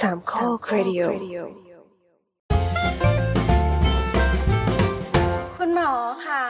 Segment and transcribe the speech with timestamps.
[0.00, 1.00] สามข้อครดิโอ
[5.56, 5.92] คุณหมอ
[6.26, 6.44] ค่ะ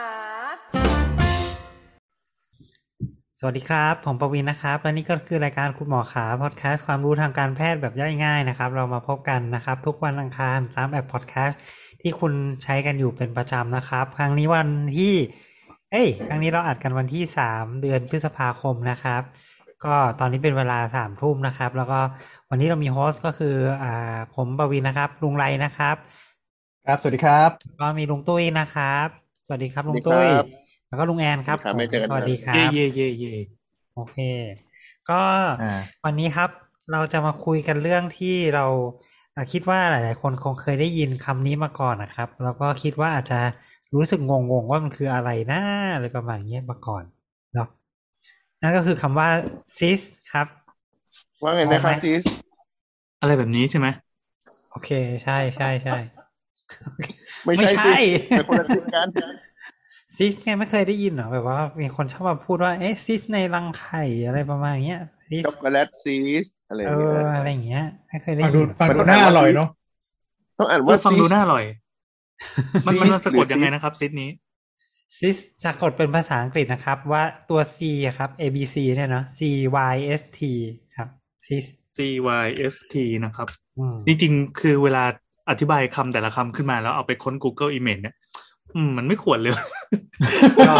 [3.39, 11.59] สวัสดีครับ ผมประวินนะครับ และนี่ก็คือรายการคุณหมอขาพอดแคสต์ความรู้ทางการแพทย์แบบย่อยง่ายนะครับ เรามาพบกันนะครับ ทุกวันอังคารตามแอปพอดแคสต์
[12.01, 15.13] ที่คุณใช้กันอยู่เป็นประจำนะครับ ครั้งนี้วันที่
[15.91, 19.21] เอ้ย ครั้งนี้เราอัดกันวันที่สามเดือนพฤษภาคมนะครับ
[19.85, 21.99] ก็ตอนนี้เป็นเวลาสามทุ่มนะครับ แล้วก็
[22.49, 25.95] วันนี้เรามีโฮสต์ก็คือ อ่า ผมประวินนะครับ ลุงไรนะครับ
[26.87, 29.07] ครับ สวัสดีครับ ก็มีลุงตุ้ยนะครับ
[29.45, 30.27] สวัสดีครับลุงสวัสดีครับตุ้ย
[30.87, 33.33] แล้วก็ลุงแอนครับครับไม่เจอกันสวัสดีครับ เย่เย่เย่เย่
[33.95, 34.17] โอเค
[35.09, 35.21] ก็
[35.61, 36.49] อ่าวันนี้ครับ
[36.91, 38.65] เราจะมาคุยกันเรื่องที่เรา
[39.35, 43.39] อะคิดว่าหลาย ๆ คนคงเคยได้ยินคำนี้มาก่อนนะครับ แล้วก็คิดว่าอาจจะ
[43.95, 45.61] รู้สึกงง ๆ ว่ามันคืออะไรนะ
[45.95, 47.18] อะไรประมาณนี้มาก่อนเนาะ
[48.61, 49.29] นั่นก็คือคำว่า
[49.77, 50.01] cis
[50.33, 50.47] ครับ
[51.43, 52.23] ว่าไงนะพร้อมคะไหมซิส
[53.21, 53.87] อะไรแบบนี้ใช่ไหม
[54.71, 54.89] โอเค
[55.23, 55.97] ใช่ใช่ใช่
[57.43, 59.07] ไม่ไม่ใช่ใช่ซิสเป็นคนละทีมกัน
[60.15, 69.69] ซิสไงไม่เคยได้ยินเหรอแบบว่า มีคนชอบมาพูดว่า เอ๊ะซิสในรังไข่อะไรประมาณเนี้ย cis ช็อกโกแลตซีสอะไรอเอย่างเงี้อยอะไรอย่างเงี้ยไม่เคยได้ฟังดูยินฟังมันดูต้องน่าอ่านอว่าร่อยซีสเนาะ
[70.59, 71.63] ต้องอ่านเอว่าอฟังซีดูสน่าอร่อย
[72.87, 74.29] มันมันซีสมันสะกดหรือยังไงซีสนะครับซิดนี้
[75.17, 79.39] ซิสจะกดเป็นภาษาอังกฤษนะครับ ว่าตัว C อะครับ A B C เนี่ยเนาะ C
[79.93, 80.41] Y S T
[80.97, 81.07] ครับ
[81.45, 81.65] ซิส
[81.97, 81.99] C
[82.43, 85.03] Y S T นะครับอืมจริงๆคือเวลา
[85.49, 88.15] อธิบายคำแต่ละคำขึ้นมาแล้วเอาไปค้น Google Image เนี่ย
[88.75, 89.53] อืมมันไม่ควรเลย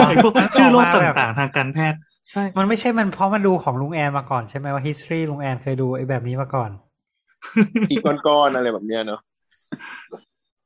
[0.10, 2.00] ไอ้พวกชื่อโรคต่างๆ ทางการแพทย์
[2.30, 6.72] ใช่ มันไม่ใช่มันเพราะมันดูของลุงแอนมาก่อนใช่ไหมว่า history ลุงแอนเคยดูไอ้แบบนี้มาก่อน
[7.90, 9.20] อีกก้อนๆอะไรแบบเนี้ยเนาะ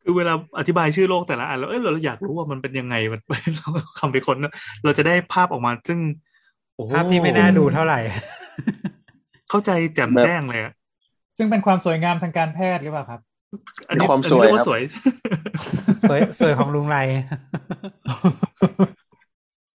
[0.03, 3.21] คือเวลาอธิบายชื่อโรคแต่ละอันแล้วเอ้ยเราอยากรู้ว่ามันเป็นยังไงมัน
[3.57, 5.99] เราคำไปค้นเนอะเราจะได้ภาพออกมา ซึ่ง
[6.75, 7.99] โอ้โหภาพที่ไม่น่าดูเท่าไหร่
[9.49, 10.73] เข้าใจแจ่มแจ้งเลยอะ
[11.37, 13.21] ซึ่งเป็นความสวยงามทางการแพทย์หรือเปล่าครับ
[13.87, 14.81] อันนี้มีความอันสนี้วยเรียกครัว่าบสวย
[16.09, 16.97] สวย สวยของลุงไร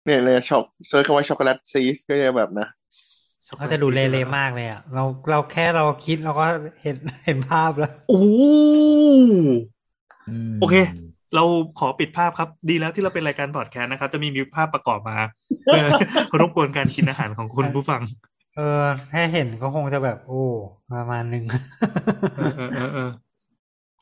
[0.05, 2.69] เนี่ยเลยช็อกเซิร์ชคำว่าช็อกโกแลตซีสก็จะแบบนะ
[3.59, 6.47] เขาจะดูเละๆมากเลยอะ เราเราแค่เราคิดเราก็
[6.83, 8.23] เห็นเห็นภาพแล้วโอ้
[10.27, 10.77] โหอืมโอเค
[11.35, 11.45] เรา
[11.79, 15.19] ขอปิดภาพครับ ดีแล้วที่เราเป็นรายการพอดแคสต์นะครับ จะมีมีภาพประกอบมา
[15.65, 15.87] เพื่อ
[16.41, 18.03] รบกวนการกินอาหารของคุณผู้ฟัง
[18.57, 18.83] เออ
[19.13, 20.43] ถ้าเห็นก็คงจะแบบ โอ้
[20.95, 21.45] ประมาณหนึ่ง
[22.37, 23.11] เออเออเออ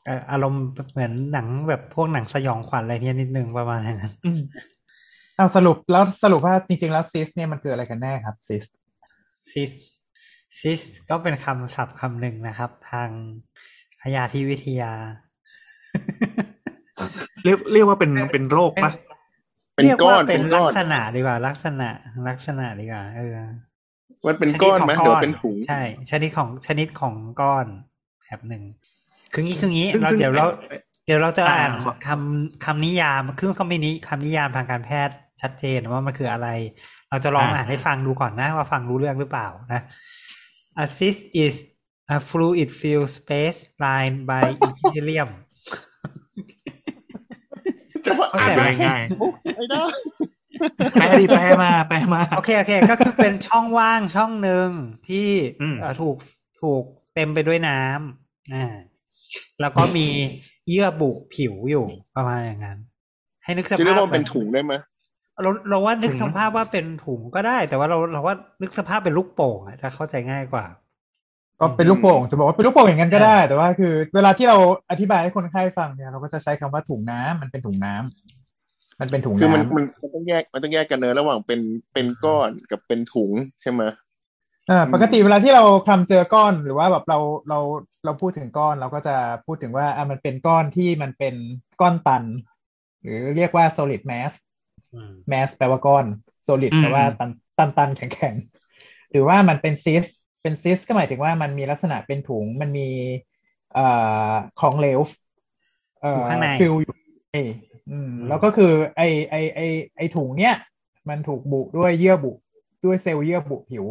[0.05, 4.41] เอ่ออารมณ์เหมือนหนังแบบพวกหนังสยองขวัญอะไรเนี่ยนิดนึงประมาณนั้นอืม
[5.35, 8.65] เอาสรุปแล้วสรุปว่าจริง ๆ แล้วซิสเนี่ยมันคืออะไรกันแน่ครับซิส
[9.49, 9.71] ซิส
[10.59, 13.09] ซิสก็เป็นคำศัพท์คำหนึ่งนะครับ ทาง
[14.01, 14.91] พยาธิวิทยา
[17.43, 18.91] เรียกเรียกว่าเป็นเป็นโรคปะ
[19.75, 21.89] เป็นรียก้อนว่าเป็เป็นนลัก้อกนษณะดีกว่า ลักษณะ
[22.27, 23.35] ลักษณะดีกว่าเออ
[24.25, 27.65] มันเป็นก้อนไหมชดขงเดี๋ยวเป็นถุงใช่ ชนิดของชนิดของก้อน
[28.25, 28.63] แบบหนึ่ง
[29.33, 36.47] คืองี้คืองี้ซึ่งเราซึ่งเดี๋ยวเราไอ้เดี๋ยวเราจะอ่าอ่านครับคำคำนิยามคือคำนี้คำนิยามทางการแพทย์ชัดเจนว่ามันคืออะไร
[37.09, 39.81] เราจะลองอ่านให้ฟังดูก่อนนะว่าฟังรู้เรื่องหรือเปล่านะ
[40.83, 41.55] A cyst is
[42.15, 45.29] a fluid filled space lined by epithelium
[48.05, 49.27] จะว่าเข้าใจไหมง่ายโอ้
[49.57, 54.69] ไม่ได้ๆแปลดิแปลมาแปลมา โอเคโอเค ก็คือเป็นช่องว่างช่องหนึ่ง
[55.07, 55.29] ที่
[55.61, 56.15] อืมเอ่อถูก
[56.61, 56.83] ถูก
[57.15, 58.75] เต็มไปด้วยน้ำอ่า
[59.61, 60.07] แล้วก็มี
[60.69, 62.77] เยื่อบุผิวอยู่ประมาณอย่างนั้น
[63.43, 64.73] ให้นึกสจะเรียภากพว่ามันเป็นถุงได้ไหม
[65.41, 70.65] เราเราว่านึกถุงสนะภาพว่าเป็นถุงก็ได้ แต่ว่าเราเราว่านึกสภาพเป็นลูกโป่งอะจะเข้าใจง่ายกว่า
[71.59, 74.57] ก็เป็นลูกโป่งจะบอกว่าเป็นลูกโป่งอย่างนั้นก็ได้ แต่ว่าคือ เวลาที่เรา
[74.91, 81.61] อธิบายให้คนไข้ฟังเนี่ยเราก็จะใช้คำว่าถุงน้ำมันเป็นถุงน้ำมันเป็นถุงคือมันน้ำมันมันต้องแยกมันต้องแยกกันเนอะระหว่างเป็น
[81.93, 83.83] เป็นก้อนกับเป็นถุงใช่ไหม
[84.69, 87.59] อ่าปกติเวลาที่เราคำเจอก้อนหรือว่าแบบเราเรา
[88.05, 89.15] เราพูดถึงก้อนเราก็จะ
[89.45, 91.35] พูดถึงว่าอะมันเป็นก้อนที่มันเป็น
[91.81, 92.23] ก้อนตัน
[93.01, 94.33] หรือเรียกว่า solid mass
[94.93, 96.05] อืม mass แปลว่าก้อน
[96.47, 98.35] solid อืมแปลว่าตันตันตันแข็งแข็ง
[99.11, 100.11] หรือว่ามันเป็น cyst
[100.45, 102.87] เป็น cyst ก็หมายถึงว่ามันมีลักษณะเป็นถุงมันมี
[103.73, 103.85] เอ่
[104.29, 104.31] อ
[104.61, 104.99] ของเหลว
[106.01, 106.95] เอ่อยู่อข้างในฟิลอยู่
[107.33, 107.47] เอย
[107.91, 109.61] อืมแล้วก็คือ ไอไอไอ
[109.97, 110.55] ไอถุงเนี้ย
[111.09, 112.31] มันถูกบุด้วยเยื่อบุ
[112.85, 113.85] ด้วยเซลล์เยื่อบุผิว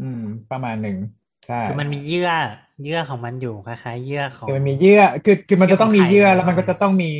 [0.00, 0.96] อืม ประมาณหนึ่ง
[1.46, 2.30] ใช่คือมันมีเยื่อ
[2.84, 7.10] เยื่อของมันอยู่คล้ายๆเยื่อของคือมันมีเยื่อคือคือมันจะต้องมีเยื่อเยื่อของไข่แล้วมันก็จะต้องมี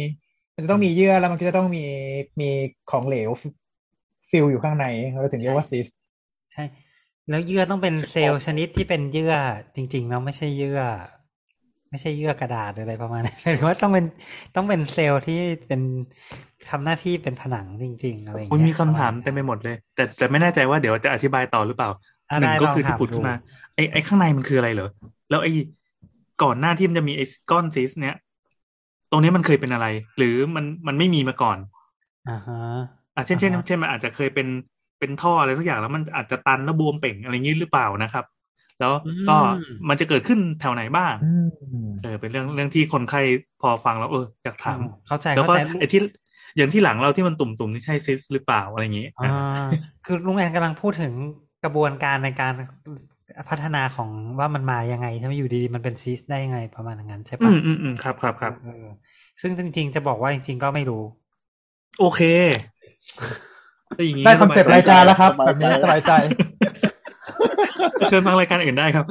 [0.55, 1.85] มันจะต้องมีเยื่อแล้วมันก็จะต้องมี
[2.41, 2.51] มี
[2.91, 3.31] ของเหลว
[4.31, 5.89] fill อยู่ข้างในเราถึงเรียกว่าซิส
[6.53, 6.65] ใช่
[7.29, 9.35] แล้วเยื่อต้องเป็นเซลล์ชนิดที่เป็นเยื่อ
[9.77, 10.81] จริงๆเนาะไม่ใช่เยื่อ
[11.91, 14.05] ไม่ใช่เยื่อกระดาษหรืออะไรประมาณนั้นหมายถึงว่าต้องเป็น
[14.57, 15.81] ต้องเป็นเซลล์ที่เป็น
[16.71, 21.91] ทำหน้าที่เป็นผนังจริง ๆ อะไรอย่างมันเงี้ยมีคำถามเต็มไปหมดเลย แต่แต่ไม่แน่ใจว่าเดี๋ยวจะอธิบายต่อหรือเปล่า
[22.31, 23.35] อะหนึ่งได้ก็ลองคือที่ถามผุดขึ้นดูมา
[23.75, 24.89] ไอ้ไอ้ข้างในมันคืออะไรเหรอ
[25.31, 25.53] แล้วไอ้
[26.43, 28.17] ก่อนหน้าที่มันจะมีไอ้ก้อนซิส เนี้ย
[29.11, 29.87] ตรงนี้มันเคยเป็นอะไร
[30.19, 31.59] หรือมันมันไม่มีมาก่อน
[32.27, 32.57] อ่าฮะ
[33.17, 34.47] อะเช่นเช่นอ่าฮะเช่นมันอาจจะเคยเป็น
[34.99, 38.25] เป็นท่ออะไรสักอย่างแล้วมันอาจจะตันแล้วบวมเป่งอะไรอย่างนี้หรือเปล่านะครับ
[38.81, 38.93] แล้ว
[39.29, 39.37] ก็
[39.89, 41.33] มันจะเกิดขึ้นแถวไหนบ้างอื
[41.87, 43.21] มเออเป็นเรื่องเรื่องที่คนไข้
[43.63, 44.79] พอฟังแล้วเอออยากถาม
[45.09, 46.01] เข้าใจแล้วเข้าก็ใจไอ้ที่
[46.57, 49.33] อย่างที่หลังเราที่มันตุ่มๆนี่ใช่ซิสหรือเปล่าอะไรอย่างนี้อ่า
[50.05, 51.13] คือลุงแอนกำลังพูดถึง
[51.65, 52.53] กระบวนการในการ
[53.51, 58.87] พัฒนาของว่ามันมายังไงใช่ไหมอยู่ดีๆมันเป็นซิสได้ยังไงประมาณอย่างนั้นใช่อืปะมอืมอืมครับครับครับเออ
[59.41, 61.03] ซึ่งจริงๆจะบอกว่าจริง ๆ ก็ไม่รู้
[62.01, 62.21] โอเค
[62.51, 63.56] แต่อย่างนี้
[64.27, 66.13] ได้คอนเซปต์รายการแล้วครับ แบบนี้สบายใจ
[68.09, 69.05] เชิญฟังรายการอื่นได้ครับ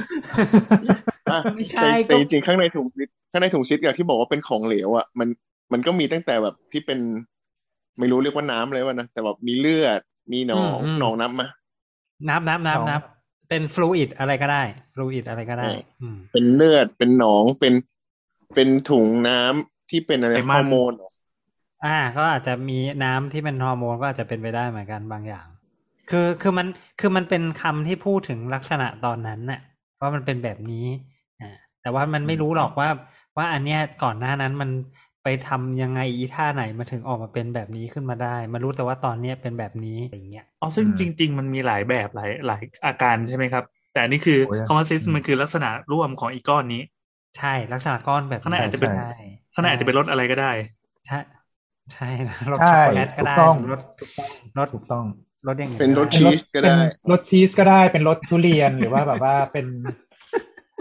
[1.32, 5.28] อะไม่ใช่แต่ก็แต่จริงๆข้างในถุงซิปข้างในถุงซิปอย่างที่บอกว่าเป็นของเหลวอะมัน
[5.74, 7.00] มันก็มีตั้งแต่แบบที่เป็น
[8.00, 10.00] ไม่รู้เรียกว่าน้ำเลยวะนะแต่แบบมีเลือด
[10.34, 11.48] มีหนองหนองน้ำมา
[12.30, 13.02] นับนับนับสองนับ
[13.50, 14.64] เป็น fluid อะไรก็ได้
[14.94, 15.66] fluid อะไรก็ได้
[16.02, 17.74] อืมเป็นเลือดเป็นหนองเป็น
[18.56, 21.04] เป็นถุงน้ำที่เป็นอะไรไขมันฮอร์โมนเหร
[21.86, 25.48] ออ่า ก็อาจจะมีน้ำที่เป็นฮอร์โมนก็อาจจะเป็นไปได้เหมือนกันบางอย่าง
[26.10, 26.68] คือคือมัน
[27.00, 29.60] คือมันเป็นคำที่พูดถึงลักษณะตอนนั้นน่ะ
[30.02, 30.88] ว่ามันเป็นแบบนี้
[31.42, 31.52] อ่า
[31.82, 32.90] แต่ว่ามันไม่รู้หรอกว่า
[33.38, 34.70] ว่าอันเนี้ยก่อนหน้านั้นมัน
[35.24, 46.82] ไปทำยังไงอีท่าไหนมาถึงออกมาเป็นแบบนี้ขึ้นมาได้มันรู้แต่ว่าตอนเนี้ยเป็นแบบนี้อย่างเงี้ยอ๋อซึ่งอืมจริง ๆ มันมีหลายแบบหลายหลายอาการใช่ไหมครับ แต่อันนี้คือโอ้ยคำว่าซิสอืมมันคือลักษณะร่วมของอีก้อนนี้
[47.38, 49.12] ใช่ลักษณะก้อนแบบข้างในอาจจะเป็นใช่
[49.54, 50.52] ข้างในอาจจะเป็นรสอะไรก็ได้
[51.08, 51.20] ใช่
[51.94, 53.82] ใช่นะรสใช่ช็อกโกแลตก็ได้ถูกต้องรส
[54.58, 55.06] รสถูกต้อง
[55.48, 59.66] รสอย่างอื่นเป็นรสก็ชีได้สก็ได้เป็นรสชีสก็ได้เป็นรสทุเรียนหรือว่าแบบว่าเป็น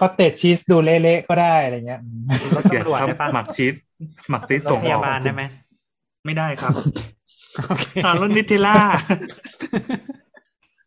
[0.00, 2.20] คอตเตจชีสดูเละๆก็ได้อะไรเงี้ยอืม
[2.54, 3.74] รถตำรวจครับได้ปะหมักชีส
[4.30, 5.42] หมักชีสรส่ถงพออกยาบาลได้ไหม
[6.24, 6.72] ไม่ได้ครับ
[7.68, 8.76] โอเคอ่ารถนิติล่า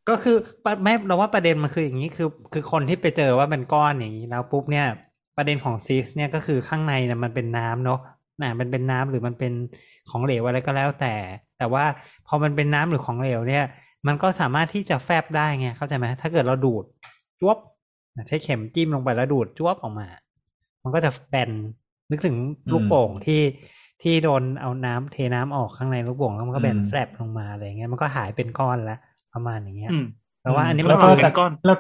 [0.10, 4.88] ก็คือปะแม่เราว่าประเด็นมันคืออย่างนี้คือ คือคนที่ไปเจอว่าเป็นก้อนอย่างนี้แล้วปุ๊บเนี่ย
[5.38, 8.00] ประเด็นของซีสเนี่ยก็คือข้างในเนี่ยมันเป็นน้ำเนาะ
[8.42, 9.54] น่ะมันเป็นน้ำหรือมันเป็น
[10.10, 11.16] ของเหลวอะไรก็แล้วแต่
[11.58, 11.86] แต่ว่า
[12.28, 13.64] พอมันเป็นน้ำหรือของเหลวเนี่ย
[14.08, 16.84] มันก็สามารถที่จะแฟบได้ไงเข้าใจไหมถ้าเกิดเราดูด
[17.40, 17.58] จวบ
[18.28, 20.08] ใช้เข็มจิ้มลงไปแล้วดูดจวบออกมา
[20.84, 21.52] มันก็จะแบน
[22.12, 22.38] นึกถึง
[22.72, 23.42] ลูกโป่งที่
[24.02, 29.00] ที่โดนเอาน้ำเทน้ำออกข้างในลูกโป่งแล้วมันก็แบนอืมแฟบลงมาอะไรเงี้ยมันก็หายเป็นก้อนแล้ว
[29.34, 30.04] ประมาณอย่างเงี้ยอืม
[30.42, 31.76] แต่ว่าอันนี้แล้มัแล้วนก็เป็จากนก้อนแล้ว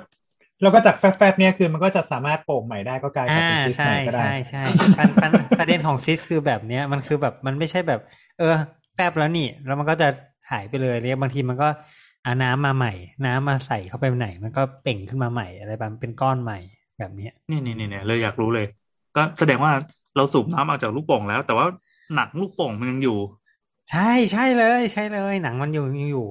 [0.62, 4.63] แล้วก็จากแฟบๆเนี่ยคือมันก็จะสามารถโป่งใหม่ได้ก็กลายเป็นอ่าซิสใช่ใหม่ก็ได้ใช่ใช่
[4.98, 8.01] ปัญปัญประเด็นของซิสคือแบบเนี้ยมันคือแบบมันไม่ใช่แบบ
[8.38, 8.54] เออ
[8.95, 10.07] แฟบแล้วนี่แล้วมันก็จะ
[10.51, 11.68] หายไปเลยเนี่ยบางทีมันก็
[12.24, 12.94] เอาน้ำมาใหม่
[13.25, 16.59] น้ำมาใส่เข้าไปไหน มันก็เป่งขึ้นมาใหม่อะไรแบบเป็นก้อนใหม่
[17.00, 18.65] แบบเนี้ยนี่นี่นี่เนี่ยเลยอยากรู้เลย
[19.15, 19.71] ก็แสดงว่า
[20.15, 21.65] เราสูบน้ำออกจากลูกโป่งแล้ว แต่ว่า
[22.15, 23.18] หนักลูกโป่งมันยังอยู่
[23.92, 26.27] ใช่ใช่เลย ใช่เลย หนังมันอยู่ยังอยู่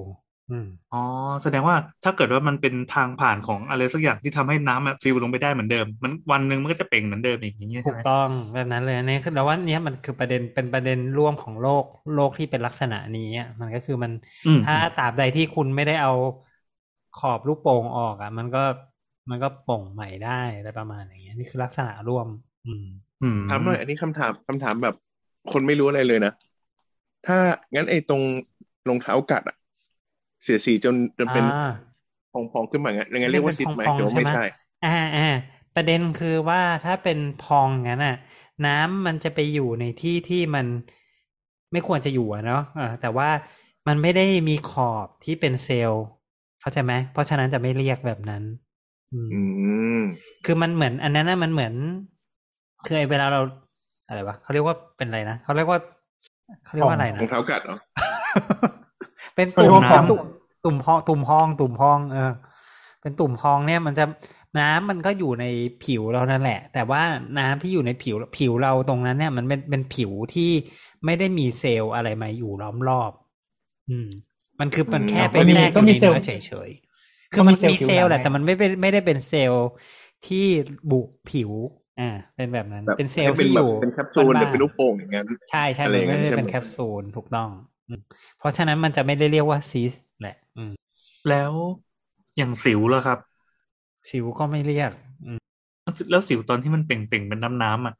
[0.49, 0.97] อืม อ๋อ
[1.43, 11.83] แสดงว่าถ้าเกิดว่ามันเป็นทางผ่านของอะไรสักอย่างที่ทำให้น้ำอะฟิลลงไปได้เหมือนเดิม มันวันหนึ่งมันก็จะเป่งเหมือนเดิมอีกอย่างเงี้ยถูใช่กไหมต้องแบบนั้นเลยอันนี่คือแต่ว่าเนี้ยมันคือประเด็นเป็นประเด็นร่วมของโลก
[12.13, 14.11] โลกที่เป็นลักษณะนี้อะมันก็คือมัน
[14.45, 16.09] อืมถ้าตราบใดที่คุณไม่ได้เอา
[17.13, 18.59] ขอบลูกโป่งออกอะ มันก็
[19.29, 22.27] มันก็โป่งใหม่ได้อะไรประมาณอย่างเงี้ยนี่คือลักษณะร่วม
[22.65, 22.83] อืม
[23.21, 24.93] อืมถามหน่อย อันนี้คำถามคำถามแบบ
[25.51, 26.31] คนไม่รู้อะไรเลยนะ
[27.25, 27.35] ถ้า
[27.75, 28.23] งั้นไอ้ตรง
[28.87, 29.55] รองเท้ากัดอะ
[30.43, 31.69] เสียสีจนจนเป็นอ่า
[32.33, 34.43] พองๆขึ้นมางั้นงั้นเรียกว่าซิสไหมเป็นพองๆหรือว่าไม่ใช่ใช่ไหม
[34.85, 35.27] อ่าอ่า
[35.75, 38.15] ประเด็นคือว่าถ้าเป็นพองงั้นน่ะ
[38.67, 40.65] น้ำมันจะไปอยู่ในที่ที่มัน
[41.71, 43.29] ไม่ควรจะอยู่อะเนาะอ่าแต่ว่า
[43.87, 46.03] มันไม่ได้มีขอบที่เป็นเซลล์
[46.61, 48.43] เข้าใจไหมเพราะฉะนั้นจะไม่เรียกแบบนั้น
[49.13, 49.39] อืมอื
[49.99, 50.01] ม
[50.45, 51.73] คือมันเหมือน อันนั้นน่ะมันเหมือน
[52.85, 53.41] คือไอ้เวลาเรา
[54.07, 55.79] อะไรวะเขาเรียกว่าเป็นอะไรนะเขาเรียกว่า
[56.65, 57.77] เขาเรียกว่าอะไรรนะองเท้ากัดเหรอ
[59.37, 60.21] เป็นตุ่มเป็นพองน้ำตุ่ม
[60.65, 62.31] ตุ่มพองตุ่มพอง ตุ่มพอง เออ
[63.01, 64.05] เป็นตุ่มพองเนี่ยมันจะ
[64.59, 65.45] น้ำมันก็อยู่ใน
[65.83, 67.01] ผิวเรานั่นแหละ แต่ว่า
[67.39, 70.51] น้ำที่อยู่ในผิวผิวเราตรงนั้นเนี่ย มันเป็นเป็นผิวที่
[71.05, 73.11] ไม่ได้มีเซลล์อะไรมาอยู่ล้อมรอบ
[73.89, 74.09] อืม
[74.59, 76.29] มันคือมันแค่ไปก็มีแทรกอก็ยู่มีในเซลล์เนื้อเฉ
[76.67, 79.65] ยๆคือมันก็มีมีเซเซลลล์ล์แหละผิวหนังแต่มันไม่เป็นไม่ได้เป็นเซลล์
[80.27, 80.45] ที่
[80.91, 81.51] บุผิว
[81.99, 87.76] อ่า เป็นแบบนั้นแบบเป็นเซลล์ให้เป็นที่แบอบยู่เป็นแคปซูลหรือบ้าๆเป็นลูกโป่งอย่างนั้นใช่ใช่อะไรมันอย่างนั้ไม่นได้ใช่ไหมเป็นแคปซูลถูกต้องอืม
[88.37, 90.71] เพราะฉะนั้นมันจะไม่ได้เรียกว่าซีสแหละ อืม
[91.27, 91.53] แล้ว
[92.37, 93.19] อย่างสิวล่ะครับ
[94.09, 94.91] สิวก็ไม่เรียก
[95.25, 95.39] อืม
[96.11, 97.95] แล้วสิวตอนที่มันเป่งๆเป็นน้ำน้ำๆอะ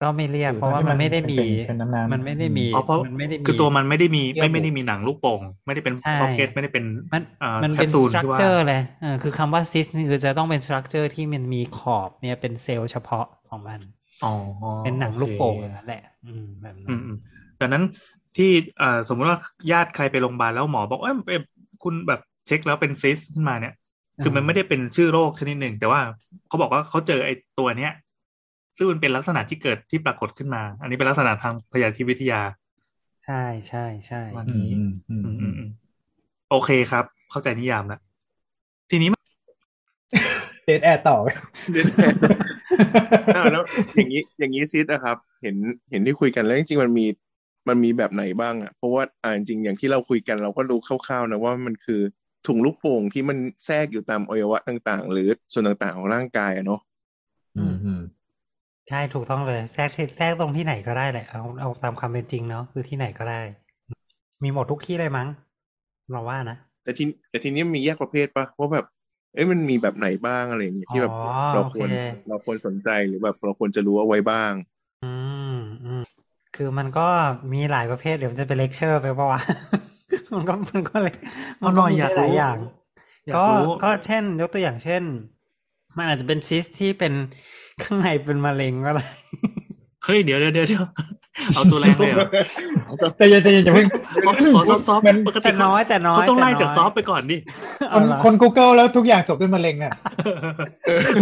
[0.00, 13.80] ก็ไม่เรียกสิวเพราะว่าตอนที่มันไม่ได้มีเป็นเป็นน้ำๆมันไม่ได้มีอ๋อเพราะมันไม่ได้มีคือตัวมันไม่ได้มีเยื่อไม่บุไม่ได้มีหนังลูกโป่งไม่ได้เป็นใช่ pocket ไม่ได้เป็นมันอ่ามันเป็นแคปซูลสตรัคที่ว่าเจอร์เลยเออคือคำว่าซิสนี่คือจะต้องเป็น structure ที่มันมีขอบเนี่ยเป็นเซลล์เฉพาะของมัน
[14.22, 14.28] อ๋อ
[14.82, 17.16] เป็นหนังลูกโป่งโอเคนั่นแหละ อืมแบบอืนั้นมอืม
[17.60, 17.82] ดังนั้น
[18.36, 19.38] ที่อ่าสมมุติว่า
[19.72, 21.40] ญาติใครไปโรงพยาบาลแล้วหมอบอกเอ้ยเอ้ย
[21.82, 23.74] คุณแบบเช็คแล้วเป็นซิสขึ้นมาเนี่ย
[24.22, 26.00] คือมันไม่ได้เป็นชื่อโรคชนิดหนึ่ง แต่ว่า
[26.48, 27.92] เขาบอกว่าเขาเจอไอ้ตัวเนี้ย
[28.76, 32.40] ซึ่งมันเป็นลักษณะที่เกิดที่ปรากฏขึ้นมา อันนี้เป็นลักษณะทางพยาธิวิทยา
[33.24, 35.70] ใช่ใช่ใช่วันอืมนี้อืมอืมอืมอือืมมอืม
[36.50, 38.00] โอเคครับ เข้าใจนิยามแล้ว
[38.90, 39.08] ทีนี้
[40.64, 41.16] เดทแอร์ต่อ
[43.34, 43.62] อ้าวแล้ว
[43.96, 45.56] อย่างนี้อย่างนี้ซิดนะครับ เห็น
[45.90, 47.06] เห็นที่คุยกันแล้วจริงๆมันมี
[47.68, 52.00] มันมีแบบไหนบ้างอะ เพราะว่าอ่าจริงๆอย่างที่เราคุยกันเราก็รู้คร่าวๆนะว่ามันคือ
[52.46, 56.80] ถุงลูกโป่งที่มันแทรกอยู่ตามอวัยวะต่างๆ หรือส่วนต่างๆของร่างกายอะเนาะ
[57.56, 58.00] อืมอืม
[58.88, 63.40] ใช่ถูกต้องเลยแทรกที่แทรกตรงที่ไหนก็ได้แหละเอาเอาตามความเป็นจริงเนาะคือที่ไหนก็ได้
[64.42, 65.28] มีหมดทุกที่เลยมั้ง
[66.10, 68.86] เราว่านะแต่ทีแต่ทีนี้มีแยกประเภทปะว่าแบบ
[69.34, 74.79] เอ้ยมันมีแบบไหนบ้างอะไรอย่างเงี้ยที่แบบอ๋อเราควรโอเคเราควรสนใจหรือแบบเราควรจะรู้เอาไว้บ้างอืมอืม
[76.62, 77.06] คือมันก็
[77.52, 79.40] มีหลายประเภทเดี๋ยวมันจะเป็นเลคเชอร์ไปปะวะ
[80.34, 81.14] มันก็มันก็เลย
[81.58, 82.58] เอาหน่อยมีอยากหลายรู้อย่าง
[83.26, 85.02] อยากก็รู้ก็เช่น ยกตัวอย่างเช่น
[85.96, 87.12] มันอาจจะเป็นซิสที่เป็น
[87.82, 89.04] ข้างในเป็นมะเร็งก็ได้
[90.04, 90.84] เฮ้ยเดี๋ยวเดี๋ยวเดี๋ยวเดี๋ยว
[91.54, 92.26] เอาตัวแรงเลยเหรอ
[93.16, 93.86] แต่ยังจะยังเพิ่ง
[94.24, 99.92] ขอขอซอฟซอฟมันปกติแต่น้อยแต่น้อยเขาต้องไล่แต่น้อยจากซอฟไปก่อนดิคเอานเหรอคน Google แล้วทุกอย่างจบด้วยมะเร็งอะ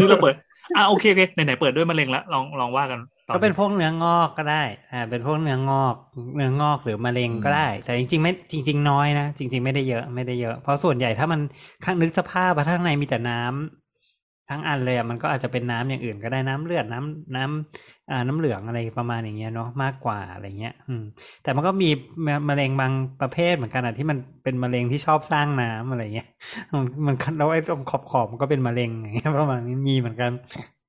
[0.01, 0.35] นี่เราเปิด
[0.77, 5.97] อะโอเคโอเคไหนๆเปิดด้วยมะเร็งละลองลองว่ากันต่อ ก็เป็นพวกเนื้องอกก็ได้อ่าเป็นพวกเนื้องอก
[6.37, 11.41] เนื้องอกหรือมะเร็งก็ได้ แต่จริงๆไม่จริง ๆ น้อยนะจริง ๆไม่ได้เยอะไม่ได้เยอะ เพราะส่วนใหญ่ถ้ามัน
[11.85, 21.03] ข้างนึกสภาพว่าข้างในมีแต่น้ำทั้งอันเลยอะมันก็อาจจะเป็นน้ำอย่างอื่นก็ได้น้ำเลือดน้ำน้ำอ่าน้ำเหลืองอะไรประมาณอย่างเงี้ยเนาะมากกว่าอะไรเงี้ย อืม
[21.43, 21.89] แต่มันก็มี
[22.27, 26.29] มะมะเร็งบางประเภทเหมือนกันอะที่มันเป็นมะเร็งที่ชอบสร้างน้ำอะไรเงี้ย
[26.75, 30.31] มันมันแล้วไอ้ตรงขอบขอบๆมันก็เป็นมะเร็งอย่างเงี้ยประมาณนี้มีเหมือนกัน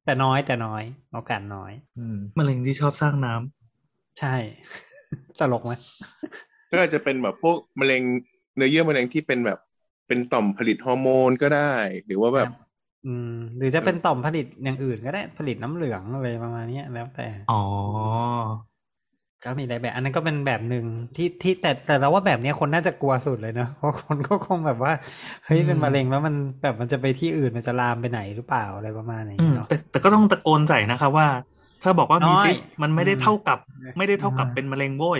[0.06, 4.36] แต่น้อยแต่น้อยโอกาสน้อย อืมมะเร็งที่ชอบสร้างน้ำใช่
[5.40, 5.72] ตลกไหม
[6.72, 8.02] ก็อาจจะเป็นแบบพวกมะเร็ง
[8.56, 9.60] เนื้อเยื่อมะเร็งที่เป็นแบบ
[10.08, 11.74] เป็นต่อมผลิตฮอร์โมนก็ได้
[12.06, 12.50] หรือว่าแบบ
[13.08, 17.62] อืม หรือจะเป็นต่อมผลิตอย่างอื่นก็ได้ผลิตน้ำเหลืองอะไรประมาณเนี้ยแล้วแต่ อ๋อ
[19.44, 24.92] ก็มีหลายแบบ อันนั้นก็เป็นแบบหนึ่งที่ที่แต่แต่เราว่าแบบเนี้ยคนน่าจะกลัวสุดเลยเนอะเพราะคนก็คงแบบว่า
[25.46, 31.28] เฮ้ยเป็นมะเร็งแล้วมันแบบมันจะไปที่อื่นมันจะลามไปไหนหรือเปล่าอะไรประมาณอย่างอืมเงี้ยเนาะแต่แต่ก็ต้องตะโกนใส่นะครับว่า
[31.82, 35.20] ถ้าบอกว่ามีน้อยซิสมันไม่ได้เท่ากับอืมไม่ได้เท่ากับเป็นมะเร็งโว้ย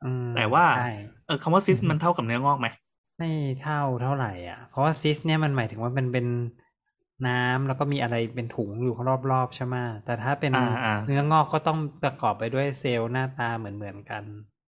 [0.00, 0.80] อืมแต่ว่าใช่
[1.24, 2.66] เออคำว่าซิสมันเท่ากับเนื้องอกไหม
[3.18, 3.26] ไม่
[3.58, 6.26] เท่าเท่าไหร่อะ เพราะว่าซิสเนี่ยมันหมายถึงว่ามันเป็น
[7.26, 8.92] น้ำแล้วก็มีอะไรเป็นถุงอยู่
[9.30, 14.24] รอบๆใช่ไหมแต่ถ้าเป็นอ่าอ่าเนื้องอกก็ต้องประกอบไปด้วยเซลล์หน้าตาเหมือนเหมือนๆกัน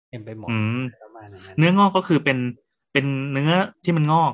[0.08, 2.38] เต็มไปหมดอืมประมาณอย่างนั้นเนื้องอกก็คือเป็น
[2.92, 3.50] เป็นเนื้อ
[3.84, 4.32] ที่มันงอก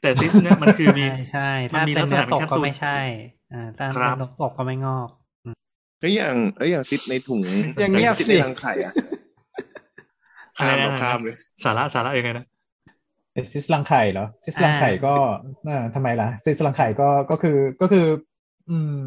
[0.00, 1.40] แต่ซิสเนี่ยมันคือมีใช่ใช่
[1.74, 2.98] มันถ้ามีเป็นลักษเนื้ณะอเป็นตกแคปก็ซูลไม่ใช่
[3.52, 5.10] อ่าถ้าครับเป็นเนื้อตกก็ไม่งอก
[6.00, 7.42] แล้วอย่างแล้วอย่างซิดในถุง
[7.80, 8.94] อย่างเงียบซิดสิในรังไข่อะ
[10.58, 12.57] ข้ามเราข้ามเลย สาระสาระยังไงนะไอ้
[13.52, 15.14] ซิสลังไข่เหรอซิสลังไข่ก็
[15.68, 18.06] อ่าทำไมล่ะซิสลังไข่ก็ก็คือก็คือ
[18.70, 19.02] อืม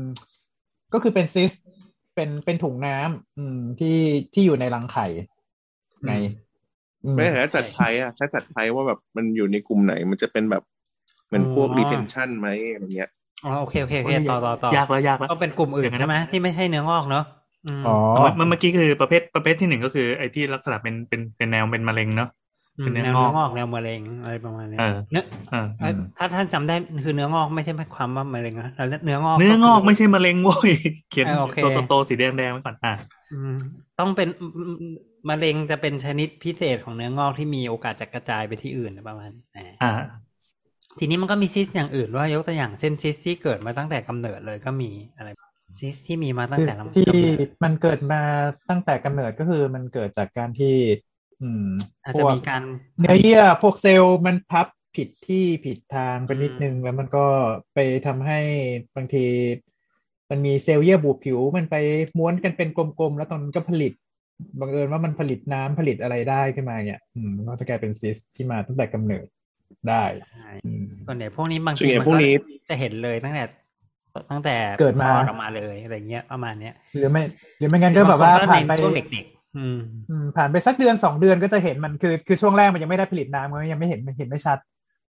[0.94, 1.52] ก็คือเป็นซิส
[2.16, 3.98] เป็นเป็นถุงน้ำอืมที่
[4.34, 5.06] ที่อยู่ในรังไข่
[6.06, 6.14] ไง
[7.06, 10.64] อืมไม่แต่ถ้าจัดไทยอะถ้าจัดไทยว่าแบบมันอยู่ในกลุ่มไหน มันจะเป็นแบบ
[11.28, 13.12] เหมือนพวกอ๋อ retention ไหมอะไรเงี้ย
[13.44, 17.24] อ๋อโอเคโอเคโอเคต่อต่อต่อยากแล้วยากแล้วก็เป็นกลุ่มอื่อนย่างนั้นใช่ไหมที่ไม่ใช่เนื้องอกเนอะ
[17.68, 17.94] อืมอ๋อ
[18.26, 22.40] มันมันเมื่อกี้คือประเภทประเภทที่หนึ่งก็คือไอ้ที่ลักษณะเป็นเป็นเป็นแนวเป็นมะเร็งเนาะอืม
[22.75, 30.72] เป็นเนื้แนอวงอกเนื้องอกแนวมะเร็งอะไรประมาณเนี้ยเออเนื้อเออเอ้ยถ้าท่านจำได้คือเนื้องอกไม่ใช่ความว่ามะเร็งนะแล้วเนื้องอก เนื้องอกคืไม่ใช่มะเร็งโว้ย
[31.12, 32.94] เขียนเออโอเคตัวโตๆสีแดงแดงๆไว้ก่อนอะ
[33.34, 33.56] อืม
[34.00, 34.28] ต้องเป็น
[35.30, 39.94] มะเร็งจะเป็นชนิดพิเศษของเนื้องอกที่มีโอกาสจะกระจายไปที่อื่นประมาณนี้อ่าอ่า
[41.00, 45.30] ทีนี้มันก็มีซิสอย่างอื่นว่ายกตัวอย่างเช่นซิสที่เกิดมาตั้งแต่กำเนิดเลยก็มีอะไร
[45.80, 47.22] ซิสที่มีมาตั้งซิสแต่กำเนิดที่
[47.63, 48.22] มันเกิดมา
[48.70, 50.75] ตั้งแต่กำเนิดก็คือมันเกิดจากการที่
[51.41, 51.69] อืม
[52.03, 52.63] อาจจะมีการพวก
[53.00, 57.25] เนื้อเยื่อพวกเซลล์มันพับผิดที่ผิดทางไปนิดนึง แล้วมันก็
[57.74, 58.39] ไปทำให้
[58.95, 59.25] บางที
[60.29, 61.75] มันมีเซลล์เยื่อบุผิว มันไป
[62.17, 63.93] ม้วนกันเป็นกลมๆ แล้วตอนนั้นก็ผลิต
[64.60, 69.25] บังเอิญว่ามันผลิตน้ำผลิตอะไรได้ขึ้นมาเนี่ย อืมมันก็จะกลายเป็นซิสที่มาตั้งแต่กำเนิด
[69.89, 72.33] ได้ใช่อืมส่วนใหญ่พวกนี้บางส่วนทีใหญ่มันพวกนี้
[72.69, 73.43] จะเห็นเลยตั้งแต่
[74.31, 77.21] ตั้งแต่เกิดมาคลอออกมาเลยอะไรเงี้ยประมาณเนี้ยหรือไม่
[77.57, 79.40] หรือไม่งั้นก็แบบว่าบงคผ่านไปช่วงเด็กๆอืมอืม
[80.36, 84.58] ผ่านไปสักเดือนสองเดือนก็จะเห็นมันคือคือช่วงแรกมันยังไม่ได้ผลิตน้ำมันยังไม่เห็นมันเห็นไม่ชัด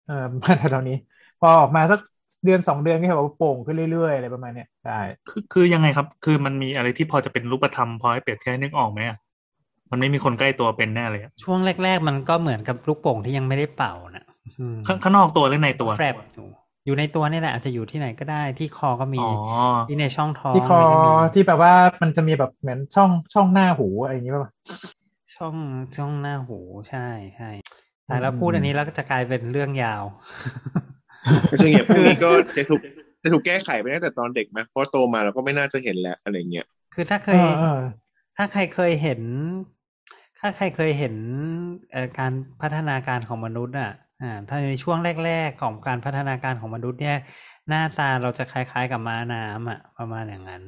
[0.06, 0.96] เออมาแถวๆนี้
[1.40, 2.00] พอออกมาสัก
[2.44, 9.16] เดือนสองเดือนก็เห็นว่าโป่งขึ้นเรื่อยๆอะไรประมาณเนี้ยได้คือคือยังไงครับ คือมันมีอะไรที่พอจะเป็นรูปธรรมพอให้เปรียบเทียบให้นึกออกไหมอะ
[9.90, 14.24] มันไม่มีคนใกล้ตัวเป็นแน่เลยอะช่วงแรก ๆ มันก็เหมือนกับลูกโป่งที่ยังไม่ได้เป่านะ
[14.58, 16.14] อืมข้างข้างนอกตัวหรือในตัวแฟบ
[16.84, 19.24] อยู่อยู่ในตัวนี่แหละอาจจะอยู่ที่ไหนก็ได้ที่คอก็มีอ๋อ
[19.86, 21.72] ที่ในช่องท้องที่คอก็มีที่แบบว่า
[22.02, 24.52] มันจะมีแบบเหมือนช่องช่องหน้าหูอะไรอย่างงี้ป่ะ
[25.34, 25.56] ช่อง
[25.96, 26.58] ช่องหน้าหู
[26.88, 27.50] ใช่ใช่
[28.06, 30.04] แต่แล้วอืมพูดอันนี้แล้วก็จะกลายเป็นเรื่องยาว
[31.60, 32.80] ส่วนใหญ่พวกนี้ก็จะถูก
[33.22, 37.80] จะถูกแก้ไขไปตั้งแต่ตอนเด็กไหมเพราะโตมาเราก็ไม่น่าจะเห็นแล้วอะไรเงี้ยคือถ้าเคเอยอเออ
[38.36, 39.20] ถ้าใครเคยเห็น
[40.38, 41.14] ถ้าใครเคยเห็น
[41.92, 43.90] เอ่อการพัฒนาการของมนุษย์อะ
[44.22, 47.16] อ่าถ้าในช่วงแรก ๆ ของการพัฒนาการของมนุษย์เนี่ย
[47.68, 50.62] หน้าตาเราจะคล้ายๆกับม้าน้ำอะ ประมาณอย่างนั้น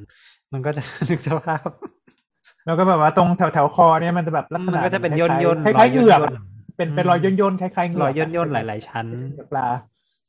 [0.53, 1.69] มันก็จะนึกสภาพ
[2.65, 9.67] แล้วก็แบบว่าตรงแถวแถวๆคอเนี่ยมันจะแบบลักษมันณะก็จะเป็นคล้ายๆย่นๆคล้ายๆเหงือกรอยย่อะนๆเป็นเป็นอืมรอยย่นย่นๆคล้ายๆเหงืรออกยย่นๆหลาย ๆ ชั้นเหงือกปลา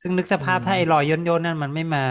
[0.02, 2.04] ซึ่งนึกสภาพอืมถ้าไอ้รอยย่นย่นๆนั่นมันไม่มา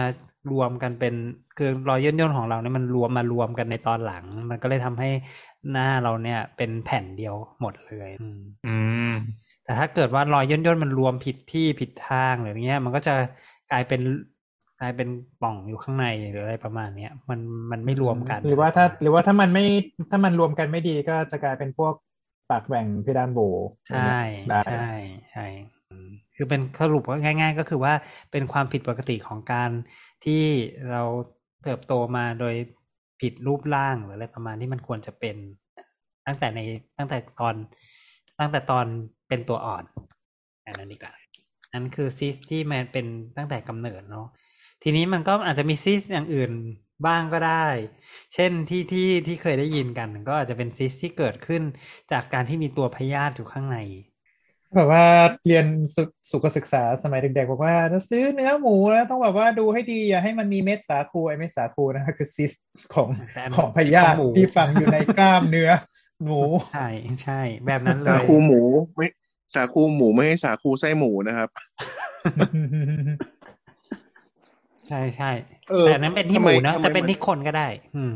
[0.51, 1.13] รวมกันเป็น
[1.57, 5.09] คือรอยย่นย่นๆของเราเนี่ยมันรวมมารวมกันในตอนหลัง มันก็เลยทำให้
[5.71, 8.75] หน้าเราเนี่ยเป็นแผ่นเดียวหมดเลย อืมอื
[9.09, 9.11] ม
[9.65, 13.15] แต่ถ้าเกิดว่ารอยย่นย่นๆมันรวมผิดที่ผิดทางหรืออย่างเงี้ย มันก็จะ
[13.71, 14.01] กลายเป็น
[14.81, 15.07] กลายเป็น
[15.41, 17.39] ป่องอยู่ข้างในหรืออะไรประมาณเนี้ยมัน
[17.71, 19.65] มันไม่รวมกัน หรือว่าถ้า หรือว่าถ้ามันไม่
[20.11, 21.93] ถ้ามันรวมกันไม่ดีก็จะกลายเป็นพวก
[22.49, 23.39] ปากแหว่งเพดานโบ
[23.87, 23.97] ใช่
[24.49, 24.89] ได้ใช่
[25.31, 25.45] ใช่
[25.89, 27.93] อืมคือเป็นสรุปว่าง่าย ๆ ก็คือว่า
[28.31, 29.71] เป็นความผิดปกติของการ
[30.25, 30.43] ที่
[30.91, 31.03] เรา
[31.63, 32.55] เติบโตมาโดย
[33.21, 35.35] ผิดรูปร่างหรืออะไรประมาณที่มันควรจะเป็น
[36.25, 36.59] ตั้งแต่ใน
[36.97, 37.55] ตั้งแต่ตอน
[38.39, 38.85] ตั้งแต่ตอน
[39.27, 39.83] เป็นตัวอ่อน
[40.65, 41.13] อันนั้นดีกว่า
[41.73, 43.05] นั่นคือซิสที่มันเป็น
[43.37, 44.27] ตั้งแต่กำเนิดเนาะ
[44.83, 46.51] ทีนี้มันก็อาจจะมีซิสอย่างอื่น
[47.05, 47.67] บ้างก็ได้
[48.33, 51.63] เช่นที่ที่ที่เคยได้ยินกันก็อาจจะเป็นซิสที่เกิดขึ้น
[52.11, 53.77] จากการที่มีตัวพยาธิอยู่ข้างใน
[54.75, 55.05] แบบว่า
[55.47, 55.65] เรียน
[55.95, 62.51] สุสุขศึกษาสมัยเด็กๆบอกว่าถ้าซื้อเนื้อหมูแล้วต้องแบบว่าดูให้ดีอย่าให้มันมีเม็ดสาคูไอ้เม็ดสาคูนะคือซิส
[62.93, 65.69] ของแต่อันของพยาขอธิงหมูที่ฝังอยู่ในกล้ามเนื้อ
[66.23, 66.39] หมู
[66.73, 66.87] ใช่
[67.23, 68.61] ใช่ แบบนั้นเลสายคูหมู
[68.95, 69.07] ไม่
[69.55, 71.49] สาคูหมูไม่ให้สาคูไส้หมูนะครับ
[74.87, 75.31] ใช่ใช่
[75.69, 78.13] เออแต่อันนั้นเป็นที่ทำหไมมูนะทำไมแต่เป็นมันที่คนก็ได้ อืม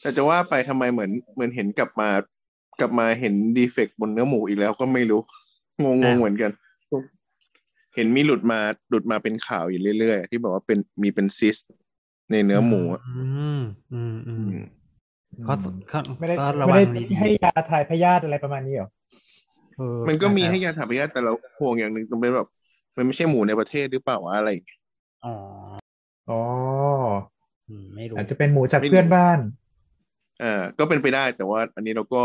[0.00, 2.08] แต่จะว่าไปทำไมเหมือนเหมือนเห็นกลับมา
[2.80, 5.20] กลับมาเห็นดีเฟกต์บนเนื้อหมูอีกแล้วก็ไม่รู้
[5.84, 6.50] งงอ้างวๆเหมือนกัน
[7.94, 8.60] เห็นมีหลุดมา
[8.90, 11.56] หลุดมาเป็นข่าวอยู่เรื่อยๆที่บอกว่าเป็นมีเป็นซิส
[12.30, 13.24] ในเนื้อหมูอะอื
[13.58, 13.60] ม
[13.92, 14.64] อืมอือืมม
[15.46, 15.52] ก็
[15.92, 22.48] ก็ไม่ได้ก็ระไม่วัได้งดีให้ยาถ่ายพยาธิอะไรประมาณนี้เหรอๆเออมันก็มีอาจจะให้ยาถ่ายพยาธิแต่เราห่วงอย่างหนึ่งตรงเป็นแบบ
[22.96, 24.78] มันไม่ใช่หมูในประเทศหรือเปล่าวะอะไรอย่างเงี้ย
[25.24, 25.34] อ๋อ
[26.30, 26.40] อ๋อ
[27.68, 29.38] อืมไม่รู้อาจจะเป็นหมูจากไม่รู้เพื่อนบ้าน
[30.42, 32.22] อ่าก็เป็นไปได้แต่ว่า อันนี้เราก็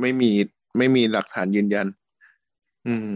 [0.00, 0.30] ไม่มี
[0.78, 1.86] ไม่มีหลักฐานยืนยัน
[2.86, 3.10] อืม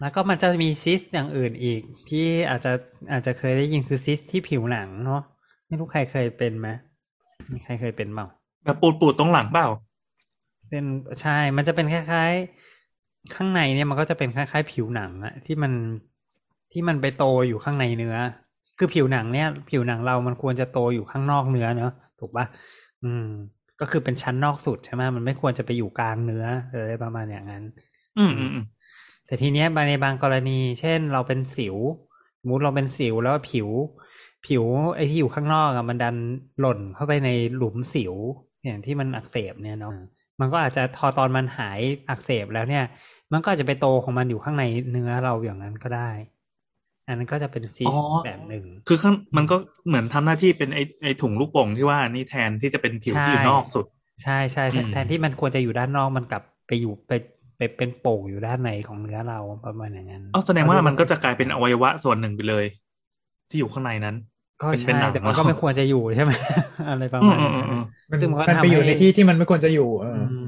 [0.00, 2.72] แล้วก็มันจะมีซิสอย่างอื่นอีก ที่อาจจะ
[3.12, 5.22] อาจจะเคยได้ยินคือซิสที่ผิวหนังเนาะ
[5.66, 6.68] ไม่รู้ใครเคยเป็นไหม
[7.52, 8.26] มีใครเคยเป็นเปล่า
[8.64, 9.66] แบบปูดปูดๆตรงหลังเปล่า
[10.68, 10.84] เป็น
[11.20, 15.72] ใช่ มันจะเป็นคล้ายๆ ข้างในเนี่ยมันก็จะเป็นคล้ายๆ ผิวหนังอะที่มัน
[16.72, 18.16] ที่มันไปโตอยู่ข้างในเนื้อ
[18.78, 22.46] คือผิวหนังเนี่ย ผิวหนังเรามันควรจะโตอยู่ข้างนอกเนื้อเนอะถูกปะ
[23.02, 23.26] อืม
[23.80, 27.64] ก็คือเป็นชั้นนอกสุดใช่ไหมมันไม่ควรจะไปอยู่กลางเนื้ออะไรประมาณอย่างนั้น
[28.18, 28.64] อืมอืมอืม
[29.26, 31.76] แต่ทีเนี้ยในบางกรณี เช่นเราเป็นสิว
[32.40, 33.68] สมมติเราเป็นสิวแล้วผิว
[34.46, 36.16] ผิวไอ้ที่อยู่ข้างนอกอะมันดัน
[36.60, 38.14] หล่นเข้าไปในหลุมสิว
[38.64, 39.92] อย่างที่มันอักเสบเนี่ยเนาะ
[40.40, 42.84] มันก็อาจจะพอตอนมันหายอักเสบแล้วเนี่ย
[43.32, 46.10] มันก็อาจจะไปโตของมันอยู่ข้างในเนื้อเราอย่างนั้นก็ได้
[47.06, 53.84] อันนั้นก็จะเป็นซีสต์แบบหนึ่ง คือข้างมันก็เหมือนทำหน้าที่เป็นไอไอถุงลูกโป่งที่ว่านี่แทนที่จะเป็นผิวที่อยู่ใช่นอกสุด
[54.22, 57.12] ใช่ใช่แทนอืมแทนที่มันควรจะอยู่ด้านนอกมันกลับไปอยู่ไป
[57.56, 62.64] ไปเป็นโป่งอยู่ด้านในของเนื้อเราประมาณอย่างนั้นอ๋อแสดงว่ามันก็จะกลายเป็นอวัยวะส่วนหนึ่งไปเลย
[63.48, 64.16] ที่อยู่ข้างในนั้น
[64.60, 66.32] ก็เป็นเป็นใช่หนังแต่มันก็เนอะไม่ควรจะอยู่ใช่ไหม
[66.88, 70.44] อะไรประอืมาณมอืนั้มนอืมมันซึ่งมันก็มันทำไปอยู่ให้ในที่ที่มันไม่ควรจะอยู่เอออืม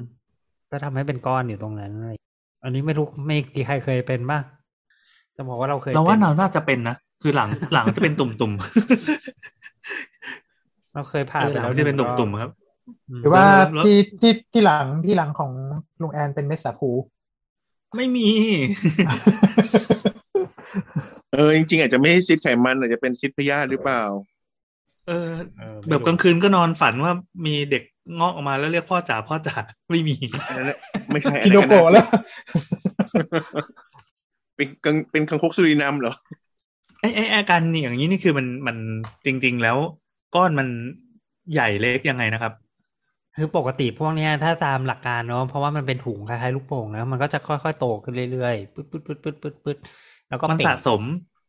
[0.71, 2.17] ก็ทำให้เป็นก้อนอยู่ตรงนั้นเลย
[2.65, 4.43] อันนี้ไม่รู้ไม่มีใครเคยเป็นบ้าง
[5.37, 8.53] จะบอกว่าเราเคยเราว่าป็นเราน่าจะเป็นนะคือหลังหลังจะเป็นตุ่มตุ่ม
[10.93, 12.51] เราเคยผ่าเออไปหลัแล้วงจะเป็นหตุ่งมรอบตุ่มครับ
[13.11, 15.53] มหรือว่าแล้วที่ที่ที่หลังที่หลังของ
[16.03, 16.91] ลุงแอนเป็นเม็ดสาคู
[17.97, 18.29] ไม่มี
[21.37, 24.03] เออจริงๆอาจจะไม่ใช่ซิดไขมันอาจจะเป็นซิดพยาธิหรือเปล่า
[25.07, 27.13] เออเออไม่แบบรู้กลางคืนก็นอนฝันว่า
[27.47, 27.83] มีเด็ก
[28.19, 29.57] งอกออกมาแล้วเรียกพ่อจ๋าพ่อจ๋า
[29.91, 30.15] ไม่มี
[30.47, 30.79] อันนั้นนะ
[31.11, 32.07] ไม่ใช่อักินโนนั้นก็โกะน่าแล้ว
[34.57, 36.15] เป็นกังเป็นคังคกสุรินัมเหรอ
[37.01, 38.77] ไอ้ไอ้อาการนี่อย่างนี้นี่คือมันมัน
[39.27, 39.77] จริง ๆ แล้ว
[40.35, 40.69] ก้อนมัน
[41.53, 42.53] ใหญ่เล็กยังไงนะครับ
[43.37, 49.79] คือปกติพวกเนี้ยถ้าตามหลักการเนาะเพราะว่ามันเป็นถุงคล้ายๆลูกโป่งนะมันก็จะค่อยๆโตขึ้นเรื่อยๆปึ๊ดปึ๊ดปึ๊ดปึ๊ดปึ๊ดปึ๊ด
[50.29, 51.03] แล้วก็มันเป่งสะสม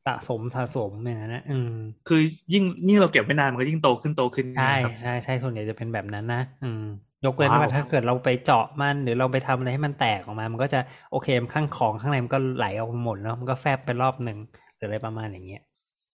[0.06, 1.70] สะสมสะสมอย่างนั้นนะอืม
[2.06, 2.22] คือ
[2.54, 6.80] ยิ่งยิ่งเราเก็บไว้นานมันก็ยิ่งโตขึ้นโตขึ้นใช่ครับใช่ใช่ส่วนใหญ่จะเป็นแบบนั้นนะอืม
[7.26, 14.38] ยกเว้นว้าวว่าถ้าเกิดเราไปเจาะมันหรือเราไปทำอะไรให้มันแตกออกมา มันก็จะโอเคมนข้างของข้างในมันก็ไหลออกมาหมดเนาะมันก็แฟบไปรอบหนึ่ง
[14.76, 15.60] หรืออะไรประมาณอย่างเงี้ย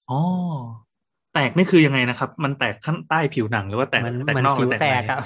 [0.10, 0.16] อ๋อ
[1.34, 5.20] แตกนี่คือยังไงนะครับ มันแตกข้างใต้ผิวหนังหรือว่าแตกมันแตกมันนอกหสิรืวอแตกแตในกอะ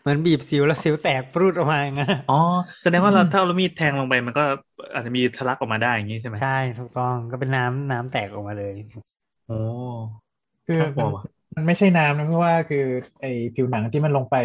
[0.00, 2.34] เหมือนบีบสิวแล้วสิวแตกปรุดออกมาอย่างเงี้ยอ๋อ
[2.82, 4.42] แสดงว่าเราถ้าเรามีดแทงลงไปมันก็
[4.94, 8.92] อาจจะมีทะลักออกมาได้อย่างนี้ใช่ไหมใช่ถูกต้องก็เป็นน้ำน้ำแตกออกมาเลยอ
[9.46, 9.54] โอ้
[10.66, 11.24] คือน่ากลัมัวนว่ะ
[11.56, 12.84] มันไม่ใช่น้ำนะเพราะว่าคือ
[13.20, 14.36] ไอผิวหนังที่มันลงไป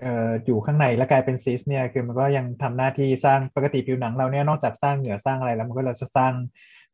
[0.00, 6.32] เอ่ออยู่ข้างในแล้วกลายเป็นซิสเนี่ยคือมันก็ยังทำหน้าที่สร้างปกติผิวหนังเราเนี่ยนอกจากสร้างเหงื่อสร้างอะไรแล้วมันก็เราจะสร้าง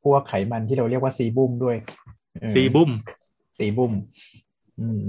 [0.04, 1.76] พวกไขมันที่เราเรียกว่าซีบุมด้วย
[2.40, 2.90] เออซีบุ้ม
[3.58, 3.92] สีบุ้ม
[4.80, 5.02] อืม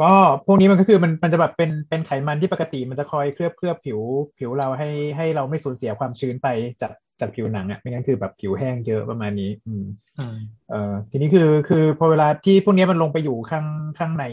[0.00, 0.12] ก็
[0.46, 4.00] พวกนี้มันก็คือมันมันจะแบบเป็นเป็นไขมันที่ปกติมันจะคอยเคลือบเคลือบผิว
[4.38, 6.48] ผิวเราให้ให้เราไม่สูญเสียความชื้นไป
[6.82, 9.84] จากจากผิวหนังอะไม่งั้นคือแบบผิวแห้งเยอะประมาณนี้อืม
[10.18, 10.36] อืม
[10.70, 13.66] เอ่อทีนี้คือคือพอเวลาที่พวกนี้มันลงไปอยู่ข้าง
[13.98, 14.24] ข้างใน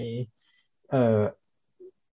[0.92, 1.20] เอ่อ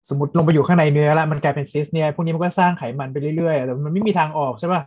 [0.09, 4.83] สมมติลงไปอยู่ข้างในเนื้อแล้วมันกลายเป็นซิสเนี่ยพวกนี้มันก็สร้างไขมันไปเรื่อยๆแต่มันไม่มีทางออกใช่ป่ะ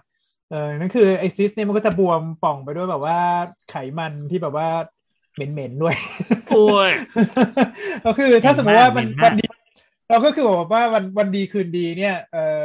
[0.50, 3.18] เออนั่นคือไอซิสเนี่ยมันก็จะบวมป่องไปด้วยแบบว่า
[3.70, 4.68] ไขมันที่แบบว่า
[5.40, 5.96] เหม็นๆด้วย
[6.50, 6.92] โอ้ย
[8.06, 9.46] ก็คือถ้าสมมติว่ามันเหม็นมากวันดี
[10.10, 12.64] เราก็คือบอกว่าวันวันดีคืนดีเนี่ยเออ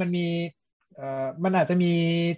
[0.00, 0.26] มันมี
[0.96, 1.92] เอ่อมันอาจจะมี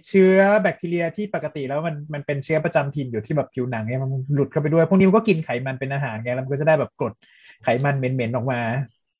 [0.07, 7.13] เชื้อแบคทีเรียที่ปกติแล้วมันมันเป็นเชื้อประจำถิ่นอยู่ที่แบบผิวหนังเนี่ยมันหลุดเข้าไปด้วย พวกนี้มันก็กินไขมันเป็นอาหารไงแล้วมันก็จะได้แบบกรด
[7.63, 8.61] ไขมันเหม็นๆออกมา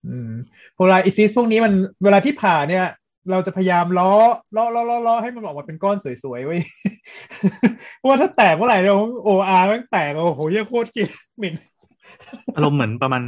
[0.07, 0.31] อืม
[0.75, 2.85] โพลาอิซิสพวกนี้มันเวลาที่ผ่าเนี่ย
[3.31, 4.11] เราจะพยายามล้อ
[4.55, 6.61] ล้อล้อล้อล้อให้มันออกมาเป็นก้อนสวยๆไว้ย
[7.97, 11.53] เพราะว่าถ้าแตกเมื่อไหร่เราโออาร์มันแตกโอ้โหเหี้ยโคตรกินเหม็น
[12.55, 13.23] อารมณ์เหมือนประมาณ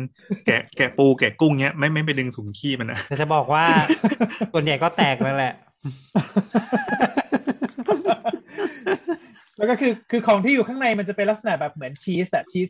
[0.45, 3.65] แกะแกะปูแกะกุ้งเนี้ยไม่ไม่ไปดึงถุงขี้มันนะแต่จะบอกว่า
[4.53, 5.53] ส่วนใหญ่ก็แตกแล้วแหละ
[9.57, 12.67] แล้วก็คือคือของที่อยู่ข้างในมันจะเป็นลักษณะแบบเหมือนชีสอะชีส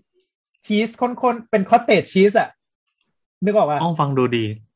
[0.65, 2.49] ชีสข้นๆเป็นคอตเตจชีสอะ
[3.45, 4.70] นึกออกป่ะอ้องฟังดูดีแบบ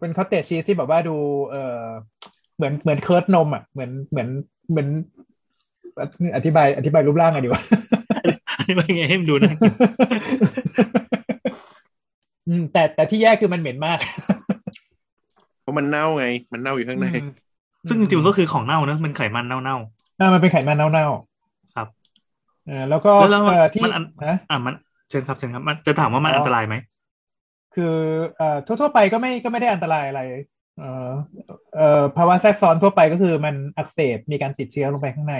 [0.00, 1.16] เป็น cottage cheese ที่แบบว่าดู
[1.48, 1.82] เออ
[2.56, 4.28] เหมือนเหมือน curd นมอะเหมือนเหมือน
[4.70, 4.88] เหมือน
[6.36, 7.62] อธิบายอธิบายรูปร่างหน่อยดีกว่า
[8.56, 9.72] อันนี้เป็นไงให้มันดูน่ากิน
[12.48, 13.98] อืมแต่แต่ที่แย่คือมันเหม็นมาก
[15.62, 17.06] เพราะมันเน่าไง มันเน่าอยู่ข้างใน
[17.88, 19.76] ซึ่งจริงๆมันก็คือของเน่าเนอะมันไขมันเน่า
[20.20, 24.74] อ่ามันเป็นไขมันเน่าๆครับๆอ่าแล้วก็แล้วแล้วมันเอ่อที่มันอันฮะอะมัน
[25.08, 26.74] เชิญครับเชิญครับ มันจะถามว่ามันอ๋ออัอันตรายไหม
[27.76, 27.94] คือ
[28.36, 30.22] เอ่อทั่วๆไปก็ไม่ก็ไม่ได้อันตรายอะไร
[30.78, 31.10] เอ่อ
[31.76, 35.36] เอ่อภาวะแทรกซ้อนทั่วไปก็คือมันอักเสบมีการติดเชื้อลงไปข้างใน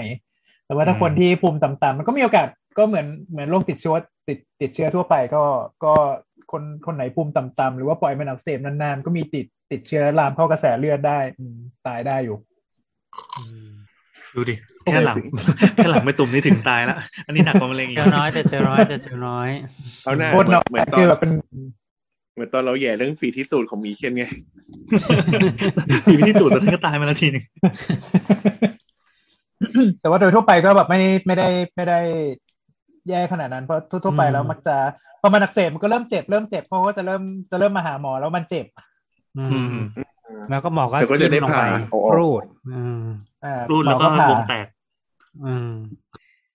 [0.65, 3.95] แต่ว่าถ้าอืมคนที่ภูมิต่ำๆมันก็มีโอกาสก็เหมือนเหมือนโรคติดเชื้อ
[4.27, 5.43] ติดติดเชื้อทั่วไปก็
[5.83, 5.93] ก็
[6.51, 11.55] คนคนไหนภูมิต่ำๆหรือว่าปล่อยมันอักเสบนานๆ ก็มีติดติดเชื้อลามเข้ากระแสเลือดได้อืม
[11.87, 12.37] ตายได้อยู่
[14.35, 15.17] ดูดิแค่หลัง
[15.75, 19.49] แค่หลังไม่ตุ่มนี่ถึงตายแล้ว อันนี้หนักกว่ามะเร็งอีเจกอน้อยแต่เจอน้อยแต่เจอน้อย
[20.03, 21.31] เอาหน้าโคตรน้อยเหมือนตอคืนอแบบเป็น
[22.35, 24.25] เหมือนตอนเราแย่เรื่องฝีที่ตูดของหมีเคนไง
[26.05, 27.45] ปีไปที่ตูดแล้วท่านก็ตายมาแล้วทีหนึง
[30.01, 31.99] แต่ว่าโดยทั่วไปก็แบบไม่ไม่ได้ไม่ได้
[33.09, 34.75] แย่ขนาดนั้นเพราะทั่วๆไปอืมแล้วมักจะ
[35.21, 37.21] พอมันอักเสบมันก็เริ่มเจ็บเริ่มเจ็บเพราะว่าจะเริ่ม
[37.51, 38.65] จะเริ่มมาหาหมอแล้วมันเจ็บ
[39.37, 39.85] อือืมม
[40.49, 43.05] แล้วก็หมอก็แต่ก็จะได้จิ้มลงผ่าไปเอาออกรูดอืม
[43.45, 44.65] อ่ารูดแล้วก็หมอผ่าวงแตก
[45.45, 45.71] อืม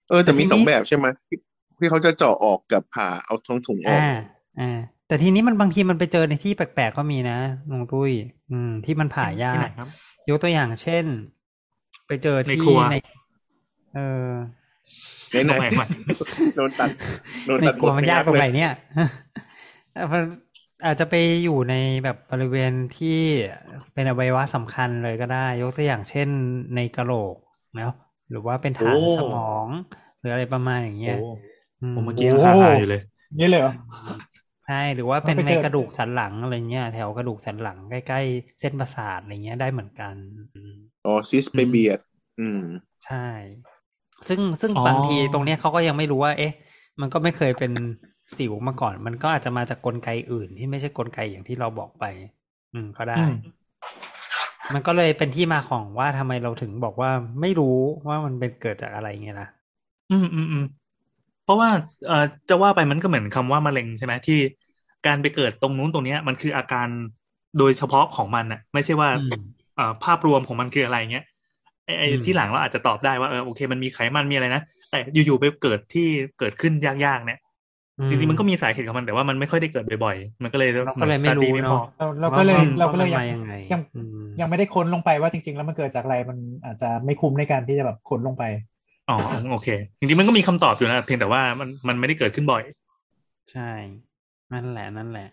[0.09, 1.39] เออ แต่มีแต่ทีนี้สองแบบใช่ไหมที่
[1.79, 4.17] ที่เขาจะเจาะออกกับผ่าเอาท้องถุงออกอ่า
[4.61, 4.79] อ่า
[5.11, 7.39] แต่ทีนี้มันบางทีมันไปเจอในที่แปลกๆก็มีนะ
[7.71, 8.11] ลุงตุ้ย
[8.51, 9.89] อืม ที่มันผ่ายาที่ไหนกครับ
[10.29, 11.05] ยกตัวอย่างเช่น
[12.07, 12.95] ไปเจอในที่ครัวใน
[13.95, 14.27] เออ
[15.31, 15.87] ไหนไหนตรงไหนวะ
[16.57, 16.91] โดนตัด
[17.47, 18.73] โดนในตัดกลัวมันยากตรงไหนเลยเนี่ย
[19.93, 20.23] เอ่อมัน
[20.87, 23.19] อาจจะไปอยู่ในแบบบริเวณที่
[23.95, 26.29] เป็นอวัยวะสำคัญเลยก็ได้ ยกตัวอย่างเช่น
[26.77, 27.37] ในกระโหลก
[27.79, 27.91] นะ
[28.31, 29.67] หรือว่าเป็นฐานโอ้สมอง
[30.19, 31.29] หรืออะไรประมาณอย่างเงี้ยโอ้
[31.83, 33.03] อืมผมเมื่อกี้ยังคาๆอยู่เลย
[33.41, 33.73] นี่เลยเหรอ
[34.71, 40.15] ใช่หรือว่าเป็นมันไปในเจอกระดูกสันหลังอะไรเงี้ยแถวกระดูกสันหลังใกล้ๆ เส้นประสาทอะไรเงี้ยได้เหมือนกัน
[40.55, 42.01] อืมอ๋อซิสไปเบียด
[42.39, 42.61] อืม
[43.05, 43.27] ใช่
[44.29, 46.53] ซึ่งซึ่งอ๋อบางทีตรงเนี้ยเขาก็ยังไม่รู้ว่า เอ๊ะ
[47.01, 47.73] มันก็ไม่เคยเป็น
[48.37, 52.05] สิวมาก่อน มันก็อาจจะมาจากกลไกอื่น ที่ไม่ใช่กลไกอย่างที่เราบอกไป
[52.73, 53.33] อืมก็ได้อืม
[54.73, 57.79] มันก็เลยเป็นที่มาของว่าทำไมเราถึงบอกว่าไม่รู้
[58.09, 59.49] ว่ามันเป็นเกิดจากอะไรไงล่ะ
[60.11, 60.80] อืมอืมอืมเพ
[61.51, 61.69] ราะว่า
[62.07, 64.39] เอ่อจะว่าไปมันก็เหมือนคำว่ามะเร็งใช่ไหมที่
[65.07, 66.89] การไปเกิดตรงนู้นตรงเนี้ย มันคืออาการ
[67.59, 69.35] โดยเฉพาะของมันน่ะไม่ใช่ว่าอืม
[69.77, 71.25] เอ่อภาพรวมของมันคืออะไรเงี้ย
[71.85, 76.07] ไอ้ไอ้อืมที่หลังเราอาจจะตอบได้ว่าเออโอเค มันมีไขมันมีอะไรนะแต่อยู่ๆไปเกิดที่
[76.39, 77.39] เกิดขึ้นยากๆเนี่ย
[77.99, 88.45] อืจริงๆมันก็มีสาเหตุของมันแต่ว่ามันไม่ค่อยได้เกิดบ่อยๆ มันก็เลยเราก็เลยไม่รู้หอน study เนาะพอเราเราก็เลยว่เราก็เลยว่ยังมันมายังไงยังอืมยังไม่ได้ค้นลงไปว่าจริง ๆ แล้วมันเกิดจากอะไรมันอาจจะไม่คุ้มในการที่จะแบบค้นลงไป
[89.11, 89.19] อ๋อ
[89.53, 89.69] โอเค
[89.99, 92.63] จริงๆมันก็มีคำตอบอยู่นะเพียงแต่ว่ามันมันไม่ได้เกิดขึ้นบ่อย
[93.53, 93.71] ใช่
[94.53, 95.29] นั่นแหละนั่นแหละ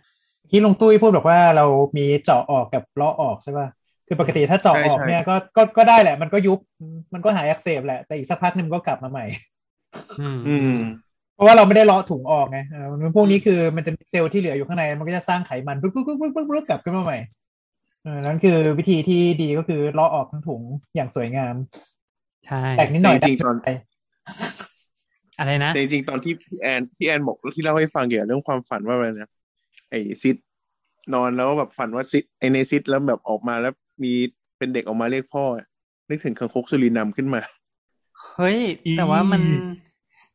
[0.49, 1.65] ที่ลุงตุ้ยพูดบอกว่าเรา
[1.97, 3.67] มีเจาะออกกับเลาะออกใช่ป่ะ
[4.07, 6.59] คือปกติถ้าเจาะออกใช่ใช่เนี่ยก็ก็ก็ได้แหละ มันก็ยุบ
[7.13, 9.25] มันก็หายอักเสบแหละ แต่อีกสักพักหนึงมันก็กลับมาใหม่
[10.21, 10.81] อืมอืม
[11.35, 17.19] เพราะว่าเราไม่ได้เลาะถุงออกไงเออมันพวกนี้คือมันจะมีเซลล์ที่เหลืออยู่ข้างใน มันก็จะสร้างไขมันปุ๊บปุ๊บปุ๊บปุ๊บปุ๊บปุ๊บกลับขึ้นมาใหม่
[18.03, 20.61] เออนั่นคือวิธีที่ดีก็คือเลาะออกทั้งถุง
[20.95, 21.55] อย่างสวยงาม
[22.47, 23.73] ใช่แตกนิดหน่อยจริงๆตอนได้
[25.39, 29.29] อะไรนะแต่จริงๆตอนที่พี่แอนพี่แอนบอกที่เล่าให้ฟังเกี่ยวกับเรื่องความฝันว่าอะไรนะ
[29.89, 30.37] ไอ้ซิด
[31.13, 34.13] นอนแล้วแบบฝันว่าซิดไอในซิดแล้วแบบออกมาแล้วมี
[34.57, 35.65] เป็นเด็กออกมาเรียกพ่ออะ
[36.09, 37.41] นึกถึงคางคกสุรินามขึ้นมา
[38.33, 39.41] เฮ้ยอีแต่ว่ามัน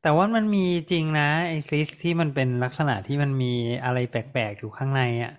[0.03, 5.33] แต่ว่ามันมีจริงนะไอซิสที่มันเป็นลักษณะที่มันมีอะไรแปลกๆอยู่ข้างในอะ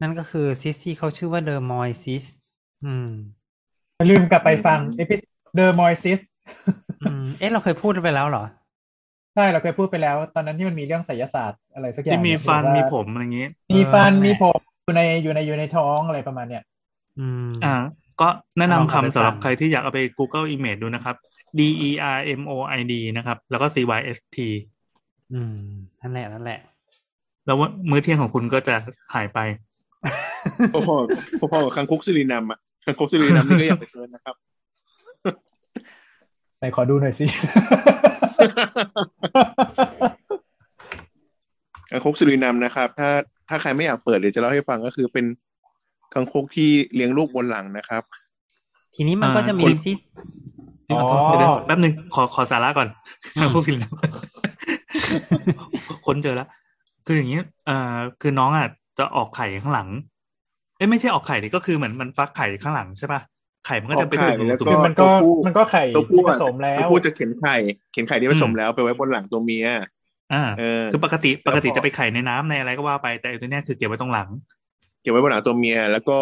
[0.00, 2.24] นั่นก็คือซิสที่เขาชื่อว่า dermoid cyst
[2.84, 3.10] อืม
[3.96, 6.20] อย่าลืมกลับไปฟัง epidermoid cyst
[7.02, 8.44] อืมเอ๊ะเราเคยพูดไปแล้วเหรอ
[9.34, 16.62] ใช่เราเคยพูดไปแล้ว ตอนนั้นที่มันมีเรื่องไสยศาสตร์อะไรสักอย่างที่มีเยฟันที่ว่ามีผมอะไรอย่างงี้มีฟันเออมีผมอยู่ในอยู่ในอยู่ในท้องอะไรประมาณเนี้ย
[17.18, 17.74] อืมอ่า
[18.20, 21.16] ก็แนะนำลองเอาไปคำสำหรับฟังใครที่อยากเอาไป Google Image ดูนะครับ
[21.58, 24.38] D E R M O I D นะครับ แล้วก็ C Y S T
[25.32, 25.56] อืม
[26.00, 26.60] นั่นแหละนั่นแหละ
[27.46, 28.74] แล้วว่ามื้อเที่ยงของคุณก็จะ
[29.14, 29.38] หายไป
[30.72, 34.34] พอๆพอๆกับคังคกสุรินามอะคังคกสุรินามนี่ก็อยากไปเชิญนะครับ
[36.58, 37.26] ไหนขอดูหน่อยสิ
[41.90, 43.08] คังคกสุรินามนะครับ ถ้า
[43.48, 45.26] ถ้าใครไม่อยากเปิดเดี๋ยวจะเล่าให้ฟังก็คือเป็น
[46.14, 48.02] คังคกที่เลี้ยงลูกบนหลังนะครับ
[48.94, 49.98] ทีนี้มันก็จะมีคุณซิส
[50.92, 52.88] อ๋อเดี๋ยวๆแป๊บหนึ่งขอขอสาระก่อน
[53.36, 53.92] อืมพูดสิแล้ว
[56.06, 56.48] ค้นเจอแล้ว
[57.06, 59.88] คืออย่างนี้เอ่อคือน้องอะจะออกไข่ข้างหลัง
[60.76, 63.20] เอ้ยไม่ใช่ออกไข่ดิก็คือเหมือนมันฟักไข่ข้างหลังใช่ป่ะ
[63.66, 67.56] ไข่มันก็จะไปออกไข่อยู่แล้วตรงคือก็มันก็ตัวผู้มันก็ไข่ตัวผู้ที่ผอะสมแล้วตัวผู้จะเข็นไข่
[67.92, 69.66] เข็นไข่ที่ผสมแล้วไปไว้บนหลังตัวเมีย
[70.32, 74.28] อ่าเออคือปกติแล้วพอปกติจะไปไข่ในน้ำในอะไรก็ว่าไปแต่ไอ้ตัวเนี้ยคือเก็บไว้ตรงหลัง
[75.00, 76.18] เก็บไว้บนหลังตัวเมีย แล้วก็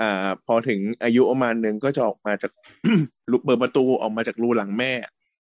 [0.00, 2.50] อ่า พอถึงอายุประมาณหนึ่งก็จะออกมาจาก
[3.30, 4.92] ลูกเปิดประตูออกมาจากรูหลังแม่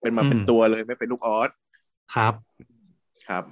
[0.01, 1.51] เป็นมาเป็นอืมตัวเลยไม่เป็นลูกออส
[2.15, 2.35] ครับ
[3.29, 3.45] ครับ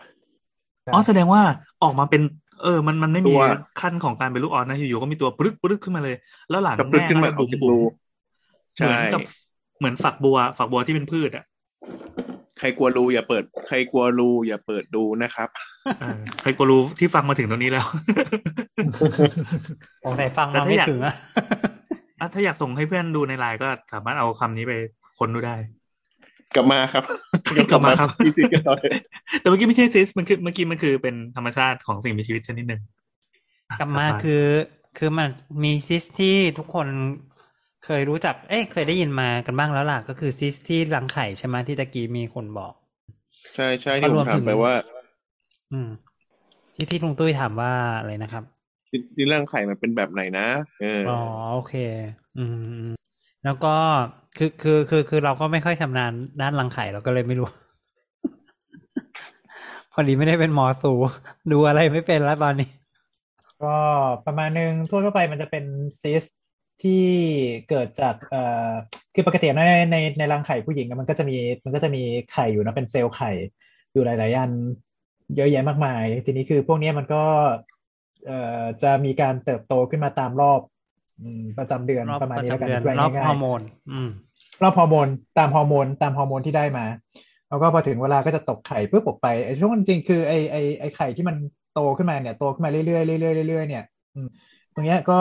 [0.84, 1.42] ครับอ๋อแสดงว่า
[1.82, 2.22] ออกมาเป็น
[2.62, 3.40] เออ มันมันไม่มีตัว
[3.80, 6.16] ขั้นของการเป็นลูกออสนะอยู่ๆก็มีตัวปรึกปรึกขึ้นมาเลย
[6.50, 7.78] แล้วหลังกระปรึกแม่ขึ้นก็มาจะออบุ๋กมจากบุ๋รูม
[8.80, 9.22] เหมืใช่อนกับ
[9.78, 11.44] เหมือนฝักบัว ฝักบัวที่เป็นพืชอะ
[12.58, 15.48] ใครกลัวรูอย่าเปิด ใครกลัวรูอย่าเปิดดูนะครับ
[16.00, 17.86] เออใครก็รู้ที่ฟังมาถึงตรงนี้แล้ว
[20.04, 21.14] สงสัยฟังแต่มาถ้าไม่อยากถึงอะ
[22.20, 24.72] อะถ้าอยากส่งให้เพื่อนดูในไลน์ก็สามารถเอาคำนี้ไป
[25.18, 25.56] ค้นดูได้
[26.54, 27.04] กลับมาครับ
[27.70, 28.90] กลับมาครับพี่ซิกันต่อเลย
[29.40, 32.80] แต่เมื่อกี้ไม่ใช่ซิสมันคือเมื่อกี้มันคือเป็นธรรมชาติของสิ่งมีชีวิตชนิดหนึ่ง
[33.68, 34.44] อะกลับมาคือ
[34.98, 35.28] คือมัน
[35.64, 36.86] มีซิสที่ทุกคน
[37.84, 42.72] เคยรู้จัก เอ้ยเคยได้ยินมากันบ้างแล้วล่ะ ก็คือซิสที่รังไข่ใช่ไหมที่ตะกี้มีคนบอก
[43.54, 44.74] ใช่ใช่ที่ผมถามไปว่า
[45.72, 45.88] อืม
[46.74, 48.44] ที่ที่ลุงตุ้ยถามว่าอะไรนะครับ
[48.88, 50.46] ที่ที่ร่างไข่มันเป็นแบบไหนนะ
[50.80, 51.20] เออออ๋อ
[51.54, 51.74] โอเค
[52.38, 52.94] อืมอืม
[53.44, 53.74] แล้วก็
[54.36, 57.48] คือคือคือคือเราก็ไม่ค่อยชำนาญด้านรังไข่เราก็เลยไม่รู้
[59.92, 60.92] พอดีไม่ได้เป็นหมอสู
[61.52, 62.68] ดูอะไรไม่เป็นแล้วตอนนี้
[63.62, 63.76] ก็
[64.26, 65.64] ประมาณนึงทั่วทั่วไปมันจะเป็น
[66.00, 66.24] ซิส
[66.82, 67.04] ที่
[67.68, 68.70] เกิดจากเอ่อ
[69.14, 73.30] คือปกติในในในรังไข่ผู้หญิงมันก็จะมีมันก็จะมีไข่อยู่นะเป็นเซลล์ไข่
[73.92, 74.50] อยู่หลายๆอัน
[75.36, 77.24] เยอะแยะมากมาย ทีนี้คือพวกนี้มันก็
[78.26, 80.60] เอ่อจะมีการเติบโตขึ้นมาตามรอบ
[81.58, 84.08] ประจำเดือนรอบประมาณประนี้แล้วจำกันเดือนแปลรอบง่ายฮอๆร์โมนอืม
[84.62, 86.84] รอบฮอร์โมนตามฮอร์โมนตามฮอร์โมนที่ได้มา
[87.48, 91.36] แล้วก็พอถึงเวลาก็จะตกไข่ปุ๊บออกไปไอ้ช่วงจริงๆคือไอ้ไอ้ไอ้ไข่ที่มัน
[91.74, 94.28] โตขึ้นมาเนี่ยโตขึ้นมาเรื่อยๆเรื่อยๆเรื่อยๆเนี่ยอืม
[94.74, 95.18] ตรงเนี้ยก็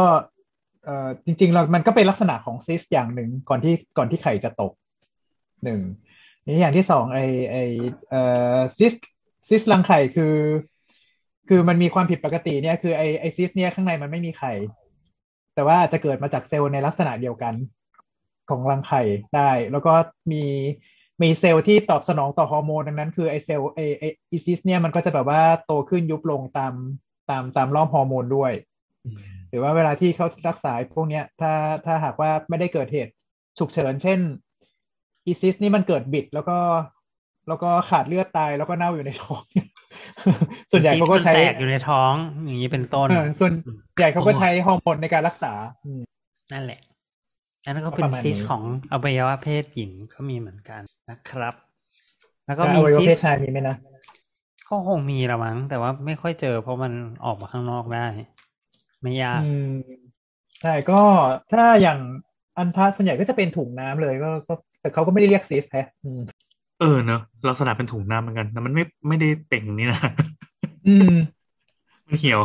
[0.85, 4.73] เอ่อจริงๆเรามันก็เป็นลักษณะของซิสอย่างหนึ่งก่อนที่ก่อนที่ไข่จะตก
[5.63, 5.81] หนึ่ง
[6.45, 7.63] นี่อย่างที่สองไอ้ไอ้
[8.09, 8.21] เอ่
[8.55, 8.93] อซิส
[9.47, 10.35] ซิสรังไข่คือ
[11.49, 14.53] คือมันมีความผิดปกติเนี่ยคือไอ้ไอ้ซิสเนี่ยข้างในมันไม่มีไข่
[15.57, 17.53] แต่ว่าจะเกิดมาจากเซลล์ในลักษณะเดียวกัน
[18.49, 19.01] ของรังไข่
[19.35, 19.93] ได้ แล้วก็
[20.31, 20.43] มี
[21.21, 26.73] มีเซลล์ที่ตอบสนองต่อฮอร์โมนดังนั้น คือไอเซลล์ไอไออีซิสเนี่ยมันก็จะแบบว่าโตขึ้นยุบลงตาม
[27.29, 28.51] ตามตามรอบฮอร์โมนด้วย
[29.49, 31.53] หรือว่าเวลาที่เขารักษาพวกเนี้ยถ้า
[31.85, 33.13] ถ้าหากว่าไม่ได้เกิดเหตุ
[33.59, 34.19] ฉุกเฉินเช่น
[35.25, 36.57] อีซิสนี่มันเกิดบิด แล้วก็
[37.47, 39.41] แล้วก็ขาดเลือดตายแล้วก็เน่าอยู่ในท้อง
[40.71, 42.13] ส่วนใหญ่เขาก็ใช้แตกอยู่ในท้อง
[42.45, 43.53] อย่างนี้เป็นต้นเออส่วน
[43.97, 45.53] ใหญ่เขาก็ใช้ฮอร์โมนในการรักษา
[45.85, 46.01] อืม
[46.53, 46.79] นั่นแหละ
[47.65, 51.53] อันนั้นก็ก็เป็ประมาณซิสนี้ของอวัยวะเพศหญิงก็มีเหมือนกันนะครับ
[52.45, 53.75] แล้วก็แล้วมีซิสอวัยวะเพศชายมีไหมนะ
[54.69, 56.93] ก็คงมีละมั้งแต่ว่าไม่ค่อยเจอเพราะมัน
[57.25, 58.05] ออกมาข้างนอกได้
[59.01, 59.71] ไม่ยากอืม
[60.61, 61.01] ใช่ก็
[61.51, 61.99] ถ้าอย่าง
[62.57, 66.21] อัณฑะส่วนใหญ่ก็จะเป็นถุงน้ำเลยก็ก็แต่เขาก็ไม่ได้เรียกซิสแฮะอืม
[66.79, 69.99] เออเนอะลักษณะเป็นถุงน้ำเหมือนกันแต่มันไม่ไม่ได้เป่งนี่นะ
[70.85, 71.13] อืม
[72.07, 72.41] มันเหี่ยว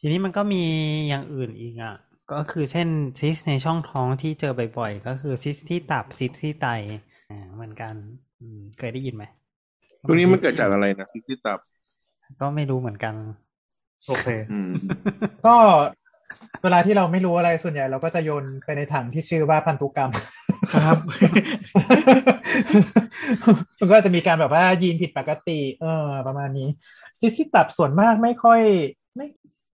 [0.00, 0.62] ทีนี้มันก็มี
[1.08, 1.94] อย่างอื่นอีกอะ
[2.32, 6.66] ก็คือเช่นซิสในช่องท้องที่เจอบ่อยๆ ก็คือซิสที่ตับซิสที่ไต
[7.30, 7.94] อ่าเหมือนกัน
[8.40, 9.24] อืมเคยได้ยินไหม
[10.02, 11.58] พวกนี้มันเกิดจากอะไรนะซิสที่ตับ
[12.40, 13.14] ก็ไม่รู้เหมือนกัน
[14.06, 14.70] โอเคอืม
[15.46, 15.56] ก็
[16.62, 20.10] เวลาที่เราไม่รู้อะไรส่วนใหญ่ เราก็จะโยนไปในถังที่ชื่อว่าพันธุกรรม
[20.74, 20.96] ครับ
[23.78, 26.68] มันก็จะมีการแบบว่ายีนผิดปกติ เออ ประมาณนี้
[27.20, 28.60] ซิสที่ตับส่วนมากไม่ค่อย
[29.16, 29.26] ไม่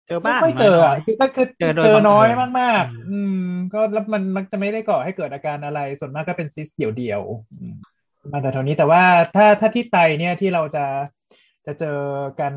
[0.07, 2.27] เจอไม่บ้างค่อยเจออะคือก็คือเจอโดยเจอบังเอิญน้อย
[2.59, 7.75] มากอืมๆอืม ก็แล้วมันมักจะไม่ได้ก่อให้เกิดอาการอะไร ส่วนมากก็เป็นซิสเดี่ยวๆอืม
[8.31, 9.03] มาแต่เท่านี้แต่ว่า
[9.35, 10.85] ถ้าถ้าที่ไตเนี่ยที่เราจะ
[11.65, 11.99] จะเจอ
[12.39, 12.53] กัน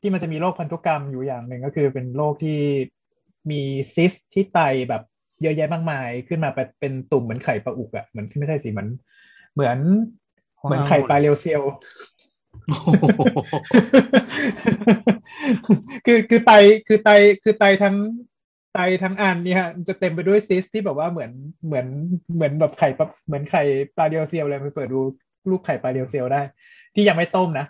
[0.00, 2.60] ที่มันจะมีโรคพันธุกรรมอยู่อย่างหนึ่งก็คือเป็นโรคที่
[3.50, 3.62] มี
[3.94, 5.02] ซิสที่ไตแบบ
[5.42, 6.50] เยอะแยะมากมายขึ้นมา
[6.80, 8.88] เป็นตุ่มเหมือนไข่ปลาอุกอะเหมือนไม่ใช่สิเหมือน
[9.54, 9.78] เหมือน
[10.62, 11.62] เหมือนไข่ปลาเรียวเซียว
[16.06, 16.52] คือคือไต
[16.86, 17.10] คือไต
[17.42, 17.96] คือไตทั้ง
[18.74, 21.30] ไตทั้งอันเนี่ยมันจะเต็มไปด้วยซิสที่แบบว่าเหมือน
[21.66, 21.86] เหมือน
[22.34, 23.62] เหมือนแบบไข่ปลาเหมือนไข่
[23.96, 25.00] ปลาเรียวเซียวเลยไปเปิดดู
[25.50, 26.42] รูปไข่ปลาเรียวเซียวได้
[26.94, 27.66] ที่ยังไม่ต้มนะ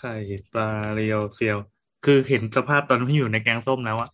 [0.00, 0.16] ไข่
[0.52, 1.58] ปลาเรียวเซียว
[2.04, 4.10] คือเห็นสภาพตอนที่อยู่ในแกงส้มแล้วอะ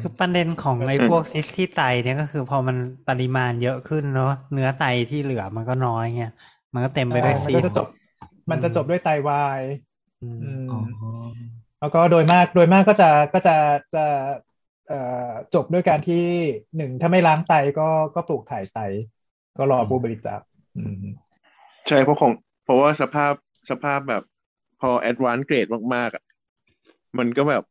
[0.00, 2.76] คือประเด็นของไอ้พวกซิสที่ไตเนี่ยก็คือพอมัน
[3.08, 6.22] ปริมาณเยอะขึ้นเนาะเนื้อไตที่เหลือมันก็น้อยไง
[6.74, 7.86] มันก็เต็มไปด้วยมันซีก็สจะจบ
[8.50, 9.60] มันจะจบด้วยไตวาย
[10.22, 10.78] อืมอืมอ๋อ
[11.80, 13.56] แล้วก็โดยมากโดยมากก็จะก็จะ
[13.94, 14.04] จะ
[14.88, 14.98] เอ่
[15.28, 16.24] อจบด้วยการที่
[16.76, 18.78] หนึ่งถ้าไม่ล้างไตก็ก็ปลูกถ่ายไต
[19.58, 20.40] ก็รอผู้บริจาค
[20.76, 21.04] อืม
[21.88, 22.32] ใช่เพราะของ
[22.64, 23.32] เพราะว่าสภาพ
[23.70, 24.22] สภาพแบบ
[24.80, 26.24] พอ advanced grade มากๆอะ
[27.18, 27.62] มันก็แบบ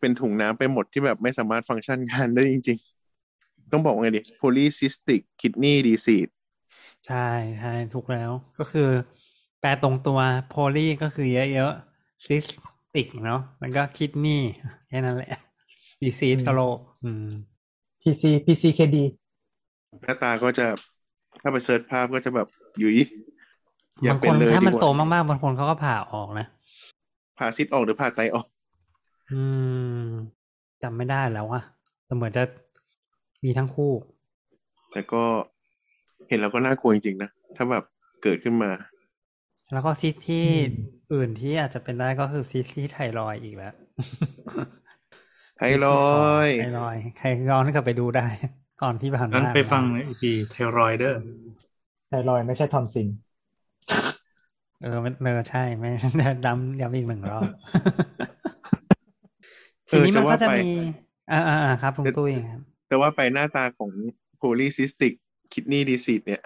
[0.00, 2.78] เป็นถุงน้ำไปหมดที่แบบไม่สามารถฟังก์ชันงานได้จริง
[3.24, 6.30] ๆ ต้องบอกว่าไงดิ polycystic kidney disease
[7.06, 7.28] ใช่
[7.60, 8.88] ใช่ถูกแล้วก็คือ
[9.60, 10.18] แปลตรงตัว
[10.48, 14.42] poly ก็คือเยอะๆ cystic เนาะมันก็ kidney
[14.88, 15.32] แค่นั้นแหละ
[16.02, 17.28] disease ก็โรคอืม
[18.02, 18.96] PC PCKD
[20.02, 20.66] หน้าตาก็จะ
[21.40, 22.96] ถ้าไปเซิร์ชภาพก็จะแบบหยุย
[24.02, 26.46] อยาบากงเป็คนนเลยถ้าดีมันกว่าโตมากๆบางคนเขาก็ผ่าออกนะ
[27.38, 28.46] ผ่าซิดออกหรือผ่าไตออก
[29.30, 29.34] อื
[30.06, 30.36] ม
[30.82, 31.62] จำไม่ได้แล้วอะ
[32.04, 32.42] แต่เหมือนจะ
[33.42, 33.92] มีทั้งคู่
[34.90, 35.24] แต่ก็
[36.28, 37.84] เห็นแล้วก็น่ากลัวจริงๆนะ ถ้าแบบ
[38.22, 38.70] เกิดขึ้นมา
[39.72, 40.62] แล้วก็ซิสที่อืม
[41.12, 43.72] อื่นที่อาจจะเป็นได้ก็คือซิสที่ไทรอยด์อีกแล้ว
[45.56, 45.98] ไทรอ
[46.46, 48.22] ยด์ไทรอยด์ใครย้อนกลับไปดูได้
[48.80, 51.20] ก่อนที่ผ่านงั้นมาไปฟังอีพีเทรอยเดอร์
[52.08, 53.08] ไทรอยด์ไม่ใช่ทอมซิน
[54.78, 55.88] เออมันเออใช่ไม่
[56.44, 57.48] ดำย้ำอีกหนึ่งรอบ
[58.18, 58.35] เอ
[59.88, 60.70] ทีอนี้มันจะก็ว่าจะไปมี
[61.32, 63.90] อ่าอ่าอ่าครับลุงตุ้ยครับแต่ว่าไปหน้าตาของ
[64.40, 65.12] polycystic
[65.52, 66.42] kidney disease เนี่ย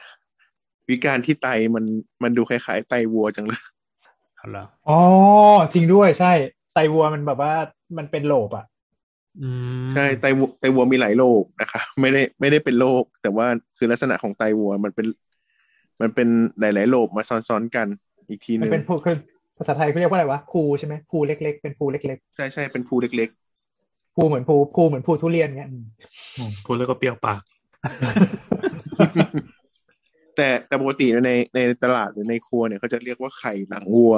[0.88, 1.84] วิการที่ไตมัน
[2.22, 3.62] มันดูคล้ายๆ ไตวัวจังเลย
[4.36, 4.98] เอาเหรออ๋อ
[5.72, 6.32] จริงด้วยใช่
[6.74, 7.52] ไตวัวมันแบบว่า
[7.98, 8.64] มันเป็นโลบอะ
[9.40, 9.48] อื
[9.82, 15.06] มใช่ไตวัวไตวัวมีหลายโรคนะคะ ไม่ได้ไม่ได้เป็นโรคแต่ว่าคือลักษณะของไตวัวมันเป็น
[16.00, 16.28] มันเป็น
[16.60, 17.86] หลายๆโรคมาซ้อนๆกัน
[18.28, 18.84] อีกทีหมันนึ่งเป็น
[19.60, 25.76] ภูคือภาษาไทยเขาเรียกว่าอะไรวะภูใช่ไหมภูเล็ก ๆ เป็นภูเล็กใช่ใช่เป็นภูเล็กๆภูเหมือนภูภูเหมือนภูทุเรียนเงี้ยอื
[26.50, 27.50] มพูดแล้วก็เปรี้ยวปากๆ
[30.36, 34.14] แต่แต่ปกติในในตลาดหรือในครัวเนี่ยเขาจะเรียกว่าไข่หนังวัว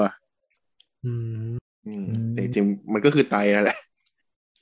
[1.05, 1.12] อื
[1.44, 1.46] ม
[1.87, 3.78] อืมแต่จริงๆมันก็คือไตนั่นแหละ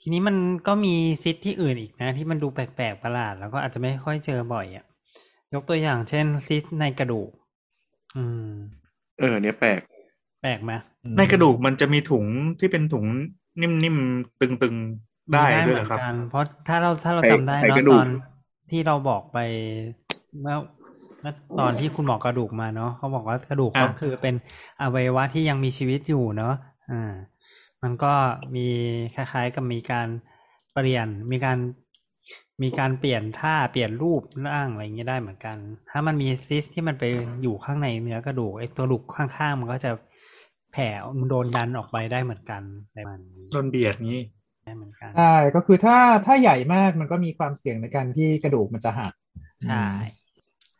[0.00, 4.84] ทีนี้มันก็มีซิสที่อื่นอีกนะ ที่มันดูแปลกๆประหลาด แล้วก็อาจจะไม่ค่อยเจอบ่อยอะ
[5.54, 7.30] ยกตัวอย่างเช่นซิสในกระดูก
[8.16, 8.50] อืม
[9.18, 9.80] เออ เนี่ยแปลก
[10.40, 10.72] แปลกไหม
[11.18, 12.24] ในกระดูกมันจะมีถุง
[12.60, 13.04] ที่เป็นถุง
[13.60, 18.08] นิ่มๆตึงๆได้มีด้วยเหเหรมือครับกันเพราะถ้าเราถ้าเราไขจำได้ไขเนาะกระดูตกอน
[18.70, 19.38] ที่เราบอกไป
[20.40, 20.56] เมื่อ
[21.20, 24.34] เมื่อตอนที่คุณหมอกระดูกมาเนาะเขาบอกว่ากระดูกอะก็คือเป็น
[24.82, 26.54] อวัยวะที่ยังมีชีวิตอยู่เนาะ
[26.90, 27.12] อ่า
[27.82, 28.12] มันก็
[28.54, 28.66] มี
[29.14, 30.08] คล้ายๆกับมีการ
[30.72, 31.58] เปลี่ยนมีการ
[32.62, 35.56] มีการเปลี่ยนท่าเปลี่ยนรูปร่างอะไรอย่างเงี้ยได้เหมือนกัน
[35.90, 37.04] ถ้ามันมีซิสที่มันไป
[37.42, 39.90] อยู่ข้างในเนื้อกระดูกไอ้ตัวกระดูกข้างๆ มันก็จะ
[40.72, 42.62] แผ่มันโดนดันออกไปได้เหมือนกัน
[42.94, 44.22] ในมันนี้โดนเบียดงี้
[44.64, 49.12] ได้เหมือนกันใช่ก็คือถ้าถ้าใหญ่มากมันก็มีความเสี่ยงในการที่กระดูกมันจะหัก
[49.68, 49.86] ใช่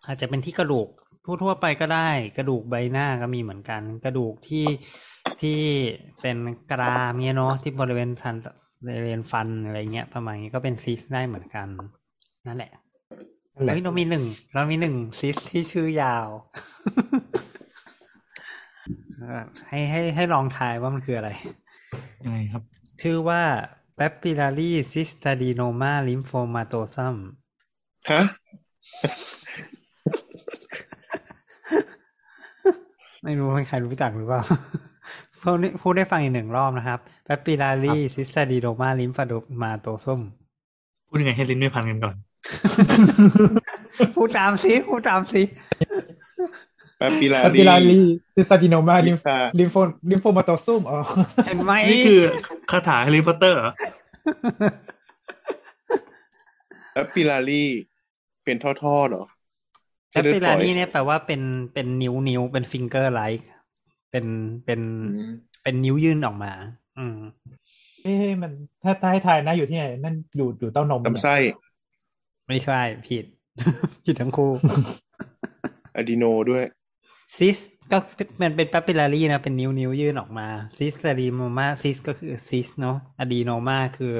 [0.06, 0.88] อาจจะเป็นที่กระดูก
[1.24, 4.66] ทั่วๆไปก็ได้ กระดูกใบหน้าก็มีเหมือนกัน กระดูกที่
[5.40, 5.60] ที่
[6.20, 6.36] เป็น
[6.72, 8.34] กรามเนี่ยเนาะที่บริเวณฟัน
[8.86, 11.68] บริเวณฟันอะไรเงี้ย ประมาณนี้ก็เป็นซิสได้เหมือนกัน
[12.46, 12.72] นั่นแหละ
[13.54, 14.24] นั่นแหละเฮ้ยเรามีหนึ่ง
[14.54, 16.58] เรามีหนึ่งซิสที่ชื่อยาวเอ
[17.16, 17.59] อ
[19.68, 21.30] ให้ให้ให้ลองทายว่ามันคืออะไร
[22.24, 22.62] ยังไงครับ
[23.02, 23.42] ชื่อว่า
[23.98, 27.16] papillary cystadenoma lymphomatosum
[28.10, 28.22] ฮะ
[33.24, 34.42] ไม่รู้ว่าใครรู้จักหรือเปล่า
[35.42, 36.98] พูดได้พูดได้ฟังอีกหนึ่งรอบนะครับ
[37.28, 40.20] papillary cystadenoma lymphomatosum
[41.08, 42.16] พูดยังไงให้ลิ้นไม่พันกันก่อน
[44.14, 45.42] พูดตามสิพูดตามสิ
[45.89, 48.00] แปปิลาปาปิลารี
[48.34, 49.76] ซิสตาดิโนมาลิมค่ะลิมโฟ
[50.10, 50.98] ลิมโฟมาโตซุมอ๋อ
[51.46, 52.20] เห็นไหมนี่คือ
[52.70, 53.72] คาถาแฮร์รี่พอตเตอร์เหรอ
[56.94, 57.64] แอปปิลารี
[58.44, 59.24] เป็นท่อๆเหรอ
[60.12, 61.42] แอปเปิลานี่เนี่ยแปลว่าเป็น
[61.72, 63.48] เป็นนิ้วนิ้วเป็นฟิงเกอร์ไลท์
[64.10, 64.26] เป็น
[64.64, 64.80] เป็น
[65.16, 65.30] อืม
[65.62, 66.52] เป็นนิ้วยื่นออกมา
[66.98, 67.16] อืม
[68.02, 71.36] เอ๊ะมันถ้าถ้าให้ทายนะอยู่ที่ไหนนั่นอยู่อยู่เต้านมลำไส้
[72.48, 73.24] ไม่ใช่ผิด
[74.04, 74.52] ผิดทั้งคู่
[75.94, 76.64] อะดีโนด้วย
[77.38, 77.58] ซิส
[77.92, 77.98] ก็
[78.42, 80.46] มันเป็นแปปปิลารีนะเป็นนิ้วนิ้วยื่นออกมา
[80.78, 84.14] ซิสเตอรีโมมาซิสก็คือซิสเนาะอะดีโนมาคือ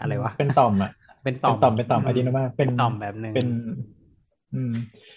[0.00, 0.90] อะไรวะ เป็นต่อมอะ
[1.24, 3.48] เป็นต่เป็อมนต่อมเป็นต่อมอะดีโนมาเป็นต่อมแบบหนึ่งเป็น
[4.54, 4.72] อืม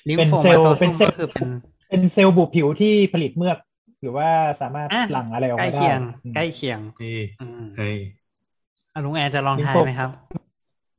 [0.07, 1.47] ลิมเป็นโฟเซลล์มาโตเป็นเซลล์ก็คือเป็น
[1.89, 3.57] เป็นเซลล์บุผิวที่ผลิตเมือก
[4.01, 4.29] หรือว่า
[4.61, 7.97] สามารถอะหลั่งอะไรออกใกล้มาได้เคียงอืมใกล้เคียงนี่อืมเฮ้ย
[8.93, 10.09] อะลุงแอนจะลองทายไหมครับ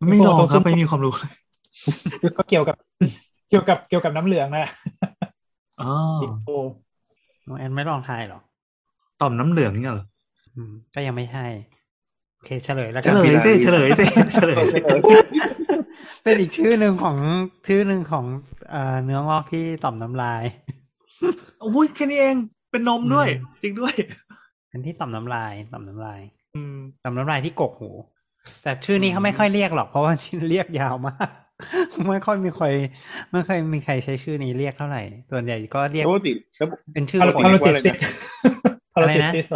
[0.09, 1.13] ไม่ลองโฟโตครับซินไม่มีความรู้
[2.37, 2.77] ก็เกี่ยวกับ
[3.49, 4.71] เกี่ยวกับเกี่ยวกับน้ำเหลืองนะ
[5.81, 5.93] อ๋อ
[6.47, 6.57] โอ้
[7.47, 8.41] ลุงแอนไม่ลองทายหรอ
[9.21, 10.07] ต่อมน้ำเหลืองเนี่ยเหรอ
[10.57, 11.47] อืมก็ยังไม่ใช่
[12.35, 14.79] โอเคเฉลยแล้วเฉกันลยสิเฉลยสิเฉลยสิ
[16.23, 17.17] เป็นอีกชื่อหนึ่งของ
[17.67, 18.25] ชื่อหนึ่งของ
[18.71, 20.43] เอ่อเนื้องอกที่ต่อมน้ำลาย
[21.63, 22.37] อุ้ยแค่นี้เอง
[22.71, 23.95] เป็นนมด้วยอืมจริงด้วย
[24.69, 26.21] เป็นที่ต่อมน้ำลาย ต่อมน้ำลาย
[26.57, 27.91] อืมต่อมน้ำลายที่กกหู
[28.63, 31.29] แต่ชื่อนี้เขาไม่ค่อยเรียกหรอกเพราะว่าชื่อเรียกยาวมาก
[32.09, 32.67] ไม่ค่อยมีใคร
[33.33, 38.03] ไม่ค่อยมีใครใช้ชื่อนี้เรียกเท่าไหร่ ส่วนใหญ่ก็เรียกปกติแล้วเป็นชื่อพาราคนพาราว่าติอะไรซิสนะ
[38.95, 39.47] พาราติอะไรนะซิส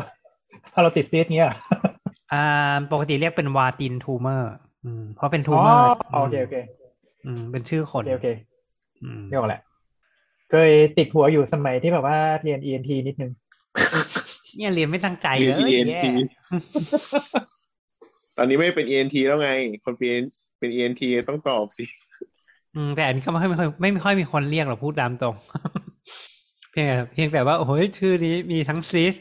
[0.74, 1.50] พาราติซิสเนี้ย
[2.32, 2.44] อ่า
[2.92, 4.52] ปกติเรียกเป็นวาตินทูเมอร์
[4.84, 6.56] อืม เพราะเป็นทูอ๋อเมอร์โอเคโอเค
[7.26, 8.28] อืม เป็นชื่อคโอนเคโอเค
[9.02, 9.62] อืมเรียกว่าแหละ
[10.50, 13.32] เคยติดหัวอยู่สมัยที่แบบว่าเรียน ENT นิดนึง
[14.56, 16.06] เนี่ยเรียนไม่ตั้งใจเรีเลยนแย่ ENT
[18.36, 19.50] ตอนนี้ไม่เป็น ENT แล้วไง
[19.84, 19.94] คน
[20.60, 21.84] เป็นเป็น ENT ต้องตอบสิ
[22.74, 25.34] อืมแต่อันนี้ก็ไม่ค่อยไม่ค่อยไม่ไม่ค่อยมีคนเรียกหรอกพูดตามตรง
[26.70, 29.14] เพียงแต่เพียงแต่ว่าโอ้โหชื่อนี้มีทั้งซิส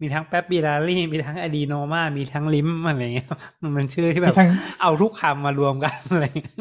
[0.00, 3.28] มีทั้งแป๊บบิลารีมีทั้งอะดีโนมา มีทั้งลิมอะไรเงี้ย
[3.62, 6.54] มันเป็นชื่อที่แบมีบทั้งเอาทุกคำมารวมกันอะไรเงี้ย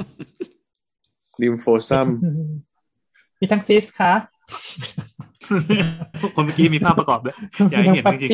[1.41, 2.07] ริมโฟซัม
[3.39, 4.13] มีทั้งซิสค่ะ
[6.35, 7.35] คนเมื่อกี้มีภาพประกอบด้วย
[7.71, 8.31] อยากให้เห็นจริง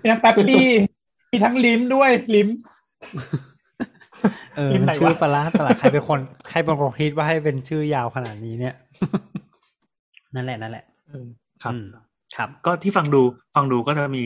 [0.00, 0.66] มีทั้งแป๊บปี้
[1.30, 2.48] มีทั้งลิ้มด้วยลิ้ม
[4.56, 8.74] เออลิมมันไหนชื่อวะประหลาดประหลาดใครเป็นคนใครเป็นคนคิดว่าให้เป็นชื่อยาวขนาดนี้เนี่ย
[10.34, 11.86] นั่นแหละนั่นแหละๆครับอืม
[12.36, 13.22] ครับ ก็ที่ฟังดู
[13.54, 14.24] ฟังดูก็จะมี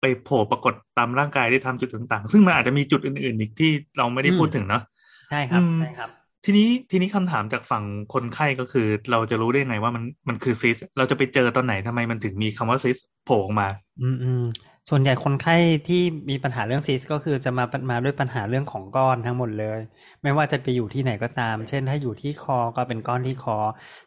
[0.00, 4.82] ไปโผล่ปรากฏตามร่างกายได้ทำจุดต่างๆ ซึ่งมันอาจจะมีจุดอื่นๆอีกที่เราไม่ได้พูดถึงเนาะ
[5.30, 6.10] ใช่ครับอืมใช่ครับ
[6.44, 7.84] ทีนี้ทีนี้คำถามจากฝั่ง
[8.14, 13.68] คนไข้ก็คือ เราจะรู้ได้ไงว่ามันมันคือซิส เราจะไปเจอตอนไหนทำไมมันถึงมีคำว่าซิสโผล่ออกมา
[14.02, 14.44] อืมอืม
[14.88, 15.56] ส่วนใหญ่คนไข้
[15.88, 19.78] ที่มีปัญหาเรื่องซิสก็คือจะมามาด้วยปัญหาเรื่องของก้อนทั้งหมดเลย
[20.22, 23.56] ไม่ว่าจะไปอยู่ที่ไหนก็ตาม เช่น ถ้าอยู่ที่คอก็เป็นก้อนที่คอ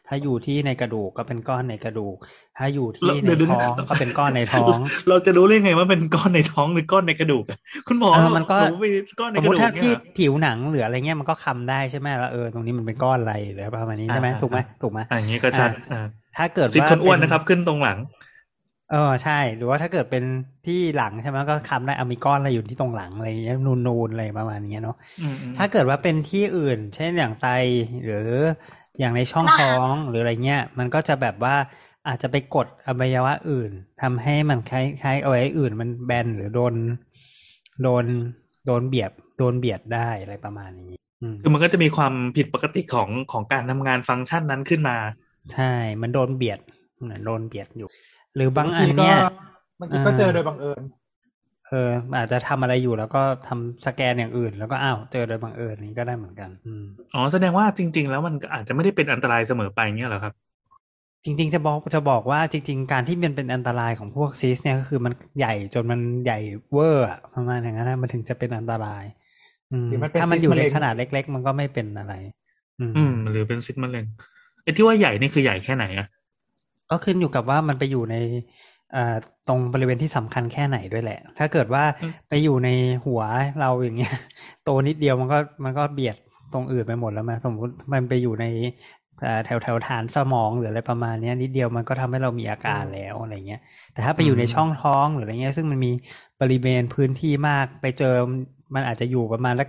[0.06, 2.16] ถ้าอยู่ที่ในกระดูกก็เป็นก้อนในกระดูก
[2.58, 4.76] ถ้าอยู่ที่เดี๋ในยวเดี๋ยวท้องก็เป็นก้อนในท้อง
[5.08, 7.58] เราจะรู้ได้ไงว่าเป็นก้อนในท้องหรือก้อนในกระดูกอะ
[7.88, 8.86] คุณหมอเออมันก็ผมไป
[9.20, 16.00] ก้อนในสมกมระติดูกถ้าเนี่ที่ยผิวหนังหรืออะไรเงี้ยมันก็คำได้ใช่ไหมแล้วเออตรงนี้มันเป็นก้อนอะไรหรือประมาณนี้ใช่ไหมอ่าถูกไหมถูกไหมอ่าอย่างนี้ก็ชัดอ่า
[16.36, 17.98] ถ้าเกิดซิสว่าคนอ้วนเป็นะครับขึ้นตรงหลัง
[18.92, 20.24] เออใช่ หรือว่าถ้าเกิดเป็น
[20.66, 27.48] ที่หลังใช่ไหมก็คำได้เอามีก้อนอะไรอยู่ที่ตรงหลังอะไรเงี้ยนูนๆอะไรประมาณเนี้ยเนาะอืมอืมถ้าเกิดว่าเป็นที่อื่น เช่นอย่างไต
[28.04, 28.28] หรือ
[28.98, 31.54] อย่างในช่องท้องหรืออะไรเงี้ย มันก็จะแบบว่า
[32.08, 33.70] อาจจะไปกดอวัยวะอื่น
[34.02, 36.74] ทำให้มันคล้ายๆอวัยวะอื่น มันแบนหรือโดน
[37.82, 38.04] โดน
[38.66, 44.96] โดนเบียดโดนเบียดได้อะไรประมาณนี้อืมคือมันก็จะมีความผิดปกติของของการทำงานฟังก์ชันนั้นขึ้นมา
[45.54, 45.72] ใช่
[46.02, 46.60] มันโดนเบียด
[47.02, 47.88] เหมือนโดนเบียดอยู่
[48.36, 49.16] หรือบางอันเนี่ย
[49.80, 50.82] บางทีก็เจอโดยบังเอิญ
[51.68, 60.34] เอออาจจะทำอะไรอยู่แล้วก็ทำสแกนอย่างอื่น แล้วก็อ้าวเจอโดยบังเอิญนี้ก็ได้เหมือนกันอืมอ๋อแสดงว่าจริง ๆ แล้วมันก็อาจจะไม่ได้เป็นอันตรายเสมอไปเงี้ยเหรอครับ
[61.24, 66.38] จริงๆจะบอกจะบอกว่าจริง ๆ การที่มันเป็นอันตรายของพวกซีสเนี่ยก็คือมันใหญ่จนมันใหญ่
[66.72, 69.04] เวอร์อะประมาณอย่างนั้นนะมันถึงจะเป็นอันตราย
[69.72, 72.14] อืมหรือมันเป็นถ้ามันอยู่ซีสมะในเร็งขนาดเล็ก ๆ มันก็ไม่เป็นอะไร
[72.80, 74.04] อืมอืม หรือเป็นซิสมะเร็ง
[74.62, 76.06] ไอ้ที่ว่าใหญ่นี่คือใหญ่แค่ไหนอะ
[76.92, 78.16] ก็ขึ้นอยู่กับว่ามันไปอยู่ใน
[78.96, 79.16] อ่า
[79.48, 81.84] ตรงบริเวณที่สำคัญแค่ไหนด้วยแหละ ถ้าเกิดว่า
[82.28, 82.68] ไปอยู่ใน
[83.04, 83.22] หัว
[83.60, 84.14] เราอย่างเงี้ย
[84.64, 86.16] โตนิดเดียวมันก็มันก็เบียด
[86.52, 88.46] ตรงอื่นไปหมดแล้วมาสมมติมันไปอยู่ใน
[89.24, 93.60] อ่าแถวแถวฐานสมองหรืออะไรประมาณเนี้ยนิดเดียวมันก็ทำให้เรามีอาการแล้วอะไรเงี้ย
[93.92, 95.92] แต่ถ้าไปอยู่ในช่องท้องหรืออะไรเงี้ย ซึ่งมันมี
[96.40, 98.14] บริเวณพื้นที่มากไปเจอ
[98.74, 99.68] มันอาจจะอยู่ประมาณสัก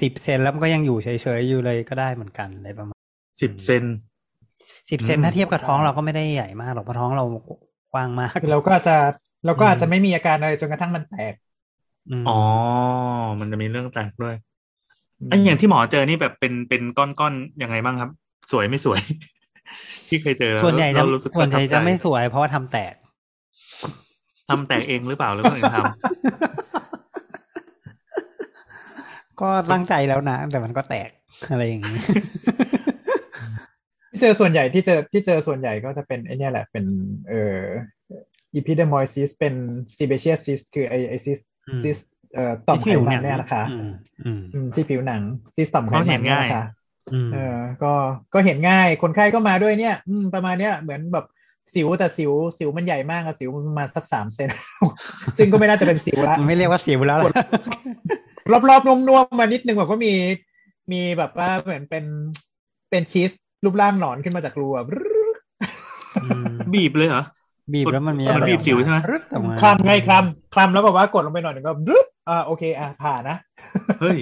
[0.00, 1.08] สิบเซนแล้วมันก็ยังอยู่เฉ
[1.38, 2.98] ยๆอยู่เลยก็ได้เหมือนกันอะไรประมาณ
[3.42, 3.84] สิบเซน
[4.90, 7.24] สิบเซนอืมถ้าเทียบกับท้องเราก็ไม่ได้ใหญ่มากหรอกเพราะท้องเรา
[7.92, 8.96] กว้างมากคือเราก็อาจจะ
[9.46, 11.34] เราก็อาจจะไม่มีอาการอะไรจนกระทั่งมันแตก
[12.22, 12.40] มอ๋อ
[13.40, 14.34] มันจะมีเรื่องแตกด้วย
[15.26, 18.10] ไอ้อย่างที่หมอเจอนี่แบบเป็นเป็นก้อนๆยังไงบ้างครับ
[18.52, 19.00] สวยไม่สวย
[20.08, 22.94] ที่เคยเจอแล้วส่วนใหญ่จะเรารู้สึกส่วนใหญ่ประทับจะใจไม่สวยเพราะว่าทำแตก
[24.48, 25.78] ทำแตกเองหรือเปล่าหรือคนอื่นท
[29.40, 31.10] ก็ตั้งใจแล้วนะ แต่มันก็แตก
[31.50, 32.00] อะไรอย่างนี้
[34.10, 36.84] ที่เจอส่วนใหญ่ที่เจอที่เจอส่วนใหญ่ก็จะเป็นไอเนี่ยแหละเป็น
[37.28, 37.62] เอ่อ
[38.58, 39.54] epidermolysis เป็น
[39.96, 41.38] sebaceous cyst คือไอไอซิส
[41.68, 41.98] อืมซิส
[42.34, 43.90] เอ่อต่อมไขที่ผิวมัหนเนี่ยนะคะอืม
[44.24, 45.22] อืมอืมที่ผิวหนัง
[45.54, 46.64] ซิสต่อมไขเพราะมัเห็นนเนี่ยง่ายนะคะ
[47.12, 47.92] อืมเออก็
[48.34, 51.26] ก็เห็นง่ายคนไข้ก็มาด้วยเนี่ย อืมประมาณเนี้ยเหมือนแบบ
[51.74, 54.50] สิวแต่สิวสิวมันใหญ่มากอะสิวมันประมาณสักสามเซน
[55.38, 57.34] ซึ่งก็ไม่น่าจะเป็นสิวละมันไม่เรียกว่าสิวแล้วล่ะ
[58.68, 60.12] รอบๆนุ่มๆมานิดนึงแบบก็มี
[60.92, 62.04] มีแบบว่าเหมือนเป็น
[62.90, 63.30] เป็นชีส
[63.64, 64.84] รูปร่างหนอนขึ้นมาจากรูอะ
[66.20, 66.42] อืม
[66.72, 67.20] บีบเลยเหรอ
[67.72, 73.36] บีบแล้วมันมีมันบีบสิวใช่ไหมรึดออกมาคลำไงคลำคลำแล้วแบบว่ากดลงไปหน่อยหนึ่งก็รึบอ่าโอเคอะผ่านะ
[73.98, 74.18] เฮ้ย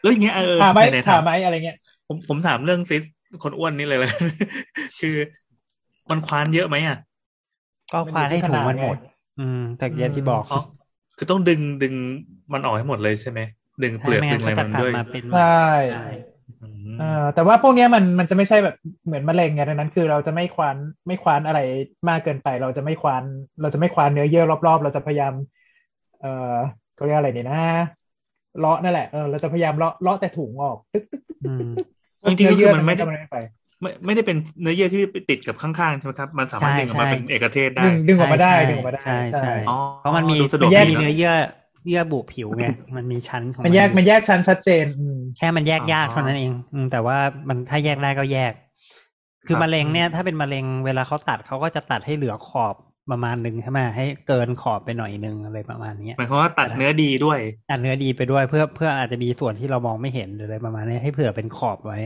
[0.00, 1.76] แล้วอย่างเงี้ยเออผ่าไหมไหนๆผ่าถามไหมอะไรเงี้ย
[2.06, 3.02] ผมผมถามเรื่องซิส
[3.42, 4.10] คนอ้วนนี่เลยเลย
[5.00, 5.16] คือ
[6.10, 6.96] มันควานเยอะไหมอะ
[7.92, 8.96] ก็ควานให้ถุงมันหมด
[9.38, 10.58] อืม แต่อย่างที่บอกอ๋อ
[11.16, 11.94] คือต้องดึงดึง
[12.52, 13.40] มันออกให้หมดเลยใช่ไหม
[13.82, 15.40] ดึงเปลือกไม่ดึงั้งนอะไรก็จะมันกลับด้วยมาเป็นใช่
[15.86, 15.96] ใช่
[16.60, 17.04] อืมเออ
[17.34, 18.74] แต่ว่าพวกเนี้ยมันมันจะไม่ใช่แบบ
[19.06, 20.76] เหมือนมะเร็งไงดังนั้น คือเราจะไม่ควาน
[21.08, 21.58] ไม่ควานอะไร
[22.08, 23.22] มากเกินไป เราจะไม่ควาน
[23.60, 25.34] เราจะไม่ควานเนื้อเยื่อรอบๆ เราจะพยายาม
[26.18, 26.28] เออ
[26.94, 27.56] เขาเรียกอะไรดีนะ
[28.58, 31.66] เลาะนั่นแหละเออเราจะพยายามเลาะเลาะแต่ถุงออกตึ๊กตึ๊กอืม
[32.26, 33.36] จริงๆก็คือมันไม่ได้เยื่อมันไม่ไป
[33.82, 41.32] ไม่ไม่ได้เป็นเนื้อเยื่อที่ไปติดกับข้างๆใช่ไหมครับ มันสามารถใช่ดึงออกมาใช่เป็นเอกเทศได้ ดึงดึงออกมาได้ใช่ดึงออกมาได้ใช่ใช่อ๋อเพราะมันมีดูสะดวกมันดีมีเนอะเนื้อเยื่อ
[41.86, 42.66] เยื่อบุผิวไง
[42.96, 47.18] มันมีชั้นของมันแยกอมันแยกชั้นชัดเจนอืมแค่มันแยกอ๋อยากเท่านั้นเองอืมแต่ว่า
[47.48, 48.52] มันถ้าแยกได้ก็แยก
[49.46, 52.76] คือครับมะเร็งเนี่ย ถ้าเป็นมะเร็งเวลาเขาตัดเขาก็จะตัดให้เหลือขอบ
[53.10, 57.38] ประมาณหนึ่งใช่ไหมให้เกินขอบไปหน่อยนึงอะไรประมาณเนี้ยหมายความว่าตัดเนื้อดีด้วย
[57.70, 61.98] อัดเนื้อดีไปด้วยเพื่อเพื่ออาจจะมีส่วนที่เรามองไม่เห็นหรืออะไรประมาณนี้ให้เผื่อเป็นขอบไว้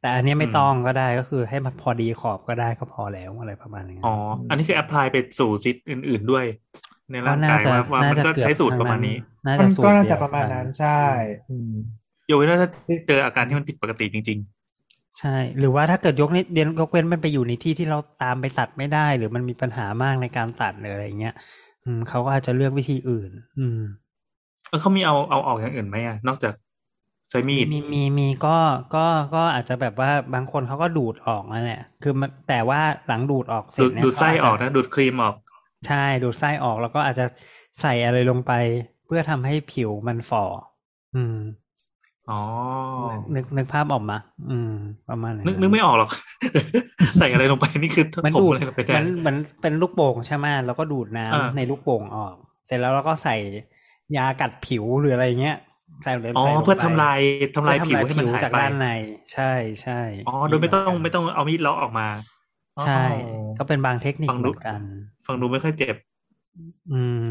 [0.00, 4.14] แต่อันเนี้ยไม่อืมต้องก็ได้ก็คือให้มันพอดีขอบก็ได้ก็พอแล้วอะไรประมาณนี้อ๋อ
[4.48, 6.44] อันนี้คือแอพพลายไปสู่ซิสอื่น ๆด้วย
[7.10, 11.00] ในร่างกายว่าว่ามันก็ใช้สูตรประมาณนี้น่ามัจะนสูตรก็น่าเดีจะยวประมาณนั้นใช่
[11.50, 11.72] อืม
[12.30, 12.68] ยกเว้นว่าถ้า
[13.08, 14.38] เจออาการที่มันผิดปกติจริง
[15.20, 21.34] ใช่ หรือว่าถ้าเกิดยกนิดเดียวยกเว้นมันไปอยู่ในที่ที่เราตามไปตัดไม่ได้ หรือมันมีปัญหามากในการตัดหรืออะไรเงี้ย
[21.84, 26.54] อืมเขาก็อาจจะเลือกวิธีอื่น อืมๆแล้วเขามีเอาเอาออกอย่างอื่นไหมอะนอกจาก
[27.30, 28.56] ใช้มีดมีมีมีก็
[28.94, 35.34] ก็ก็อาจจะแบบว่าบางคนเขาก็ดูดออกนั่นแหละคือมันแต่ว่าหลังดูดออกเสร็ดูจดเนี่ยดูดไส้ออกเขาาจนะจะดูดครีมออก
[35.86, 37.24] ใช่ดูดไส้ออกแล้วก็อาจจะ
[37.80, 38.50] ใส่อะไรลงไป
[39.04, 40.40] เพื่อทำให้ผิวมันฝ่อ
[41.14, 41.34] อืม
[42.28, 42.34] อ๋อ
[43.34, 44.16] นึกนึกภาพออกมา
[44.48, 44.70] อืม
[45.08, 46.10] ประมาณนั้นนึกนึกไม่ออกหรอก
[47.18, 52.34] ใส่อะไรลงไปนี่คือมันถมดูดอะไรลงไปแทมันนมันเป็นลูกโป่งใช่ไหมแล้วก็ดูดน้ำอ่าในลูกโป่งออก
[52.66, 53.34] เสร็จแล้วเราก็ใส่
[54.16, 55.56] ยากัดผิวหรืออะไรเงี้ย
[56.02, 57.18] ใส่ลงไปอ๋อเพื่อทำลาย
[57.54, 58.86] ทำลายเพื่อผิวให้มันหายจากไปด้านใน
[59.32, 59.52] ใช่
[59.82, 59.92] ใช่
[60.24, 62.06] อ๋อโดยไม่ต้องไม่ต้องเอามีดเลาะออกมา
[62.82, 63.02] ใช่อ๋อ
[63.56, 64.80] ก็เป็นบางเทคนิคฟังดูเหดูมือนกัน
[65.26, 65.96] ฟังดูไม่ค่อยเจ็บ
[66.92, 67.28] อืม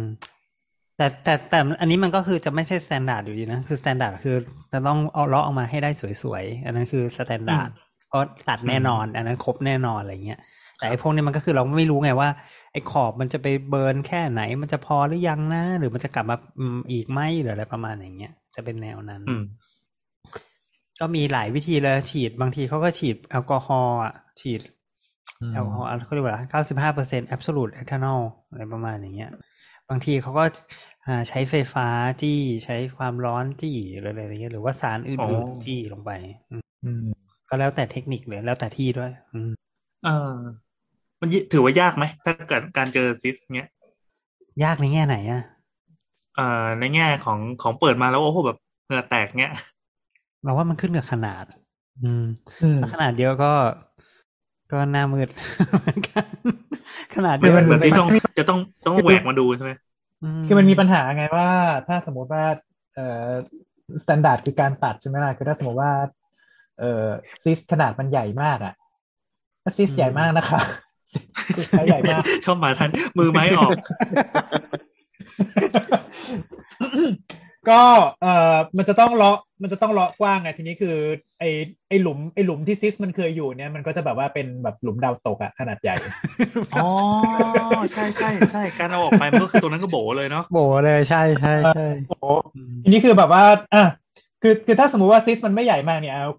[0.97, 4.35] แต่แต่แต่อันนี้มันก็คือจะไม่ใช่ standard อยู่ดีนะ คือ standard คือ
[4.71, 5.89] จะต้องเอาเลาะออกมาให้ได้
[6.23, 7.69] สวยๆ อันนั้นคือ standard
[8.07, 10.39] เพราะตัดแน่นอน อันนั้นครบแน่นอนอะไรเงี้ย
[10.77, 12.29] แต่ไอ้พวกนี้มันก็คือเราไม่รู้ไงว่า
[12.71, 19.43] ไอ้ขอบมันจะไป burn แค่ไหน มันจะพอหรือยังนะ หรือมันจะกลับมาอืมอีกไหมหรืออะไรประมาณอย่างเงี้ยจะเป็นแนวนั้นอืม
[20.99, 24.80] ก็มีหลายวิธีเลยฉีดบางทีเขาก็ฉีดแอลกอฮอล์อะฉีดอืม
[25.51, 29.31] แอลกอฮอล์เขาเรียกว่าเก้าสิบห้าเปอร์เซ็นต์ absolute ethanol อะไรประมาณอย่างเงี้ย
[29.89, 30.43] บางทีเขาก็
[31.05, 31.87] อ่าใช้ไฟฟ้า
[32.21, 36.11] จี้ใช้ความร้อนจี้หรืออะไรอย่างเงี้ยหรือว่าสารอื่นๆอ๋อจี้ลงไป
[36.49, 37.05] อืมอืม
[37.49, 39.51] ก็แล้วแต่เทคนิคเลยแล้วแต่ที่ด้วย อืม
[40.03, 40.11] เออ
[41.21, 43.69] มันยิถือว่ายากไหม ถ้าเกิดการเจอซิสเงี้ย
[44.63, 45.41] ยากในแง่ไหนอะ
[46.33, 46.41] เอ่อ
[46.79, 49.51] ในแง่ของของเปิดมาแล้วโอ้โหแบบเหงื่อแตกเงี้ย
[50.43, 51.45] เราว่ามันขึ้นกับขนาด
[52.01, 52.23] อืม
[52.61, 53.47] อืมถ้าขนาดเดียวก็
[54.71, 55.29] ก็หน้ามืด
[55.79, 56.25] เหมือนกัน
[57.15, 58.09] ขนาดไม่เดียวใช่นเหมือนที่มันต้อง
[58.39, 59.71] จะต้องต้องแหวกมาดูใช่ไหม
[60.47, 61.49] คือมันมีปัญหาไงว่า
[61.87, 62.43] ถ้าสมมติว่า
[62.95, 63.27] เอ่อ
[64.03, 65.91] standard คือการตัดใช่ไหมล่ะคือถ้าสมมติว่า
[66.79, 67.05] เอ่อ
[67.43, 68.73] ซิสขนาดมันใหญ่มากอะ
[69.63, 70.61] ถ้าซิสใหญ่มากนะคะ
[71.55, 73.71] ซิสใหญ่มากชอบมาทันมือไม้ออก
[77.69, 77.81] ก็
[78.21, 80.95] เอ่อมันจะต้องเลาะมันจะต้องเลาะกว้างไงทีนี้คือ
[81.39, 81.43] ไอ
[81.89, 85.95] ไอหลุมไอหลุมที่ซิสมันเคยอยู่เนี่ยมันก็จะแบบว่าเป็นแบบหลุมดาวตกอะขนาดใหญ่
[86.73, 86.87] อ๋อ
[87.93, 92.25] ใช่ใช่ใช่การเอาออกไปมันก็คือตัวนั้นก็โบเลยเนาะโบเลยใช่ใช่ใช่โอ้โห
[92.83, 93.43] ทีนี้คือแบบว่า
[93.73, 93.83] อะ
[94.41, 96.29] คือคือถ้าสมมุติว่าซิสมันไม่ใหญ่มากเนี่ยเอา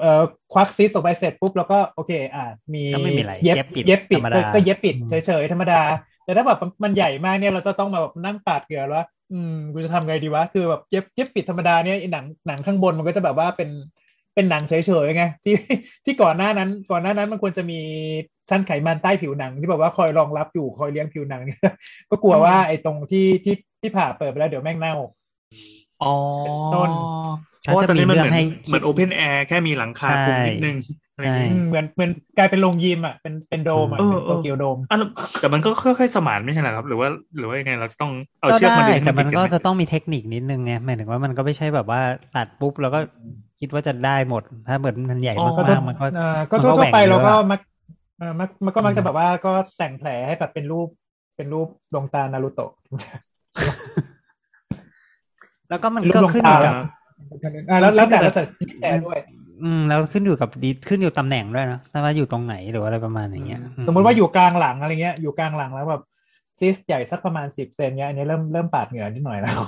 [0.00, 0.22] เอ่อ
[0.52, 5.80] ควักซิสออกไปเสร็จปุ๊บแล้วก็โอเค อะมีก็ไม่มีอะไรเย็บเย็บปิดเย็บปิดธรรมดาก็เย็บปิดอืมเฉยๆธรรมดา
[6.24, 13.70] แต่ถ้าแบบมันใหญ่มากเนี่ยเราจะต้องมาแบบนั่งปาดเหงื่อแล้วว่า อืมกูจะทำไงดีวะคือแบบเย็บเย็บปิดธรรมดาเนี่ยไอ้หนังหนังข้างบนมันก็จะแบบว่าเป็น
[14.34, 14.74] เป็นหนังเฉ
[15.04, 15.54] ยๆไงที่
[16.04, 17.80] ที่ก่อนหน้านั้น ก่อนหน้านั้นมันควรจะมี
[18.50, 21.42] ชั้นไขมันใต้ผิวหนัง ที่แบบว่าคอยรองรับอยู่คอยเลี้ยงผิวหนัง
[22.10, 24.94] ก็กลัวว่าไอ้ตรงที่ที่ที่ผ่าเปิดไปแล้วเดี๋ยวแม่งเน่า
[26.02, 26.14] อ๋อ
[26.74, 26.90] ต้น
[27.62, 30.76] เพราะว่าตอนนี้มันเหมือนให้เหมือนโอเพนแอร์แค่มีหลังคาคลุมนิดนึง
[31.20, 35.08] อะไรอย่างงี้ใช่อืมเหมือนเหมือนกลายเป็นโรงยิมอะเป็นเป็นโดมอะเออเป็นเอโตอเกียวโดมอะแล้ว
[35.40, 37.08] แต่มันก็ค่อยๆสมานไม่ใช่เหรอครับ หรือว่า
[37.38, 42.00] หรือว่ายังไงเราจะต้องเอาก็เชือกมาได้ดึงให้แต่มันติดก็ไหจะต้องมีเทคนิคนิดนึงไงหมายถึงว่ามันก็ไม่ใช่แบบว่า
[42.36, 43.00] ตัดปุ๊บแล้วก็
[43.60, 47.60] คิดว่าจะได้หมด ถ้าเหมือนมันใหญ่อ๋อมากๆมันก็เอ่อก็มันก็ทั่วๆไปแหว่งเยอะเราก็อะมัก
[48.18, 50.88] เอ่อมักมันก็มักจะแบบว่าก็แต่งแผลให้แบบเป็นรูป
[51.36, 52.70] เป็นรูปดวงตานารูโตะ
[55.70, 56.74] แล้วก็มันรูปก็ดวงขึ้นอยู่ตากับ
[57.70, 58.42] อ่าแล้วแล้วแต่แล้วแต่
[58.80, 59.18] แต่ด้วย
[59.62, 66.02] อืมแล้วขึ้นอยู่กับดีขึ้นอยู่ตำแหน่งด้วยนะถ้าว่าอยู่ตรงไหนหรืออะไรประมาณอย่างเงี้ย สมมุติว่าอยู่กลางหลังอะไรเงี้ย อยู่กลางหลังแล้วแบบ
[66.58, 69.60] ซิสใหญ่สักประมาณสิบเซนเนี้ยอันนี้เริ่มเริ่มปาดเหงื่อนิดหน่อยแล้ว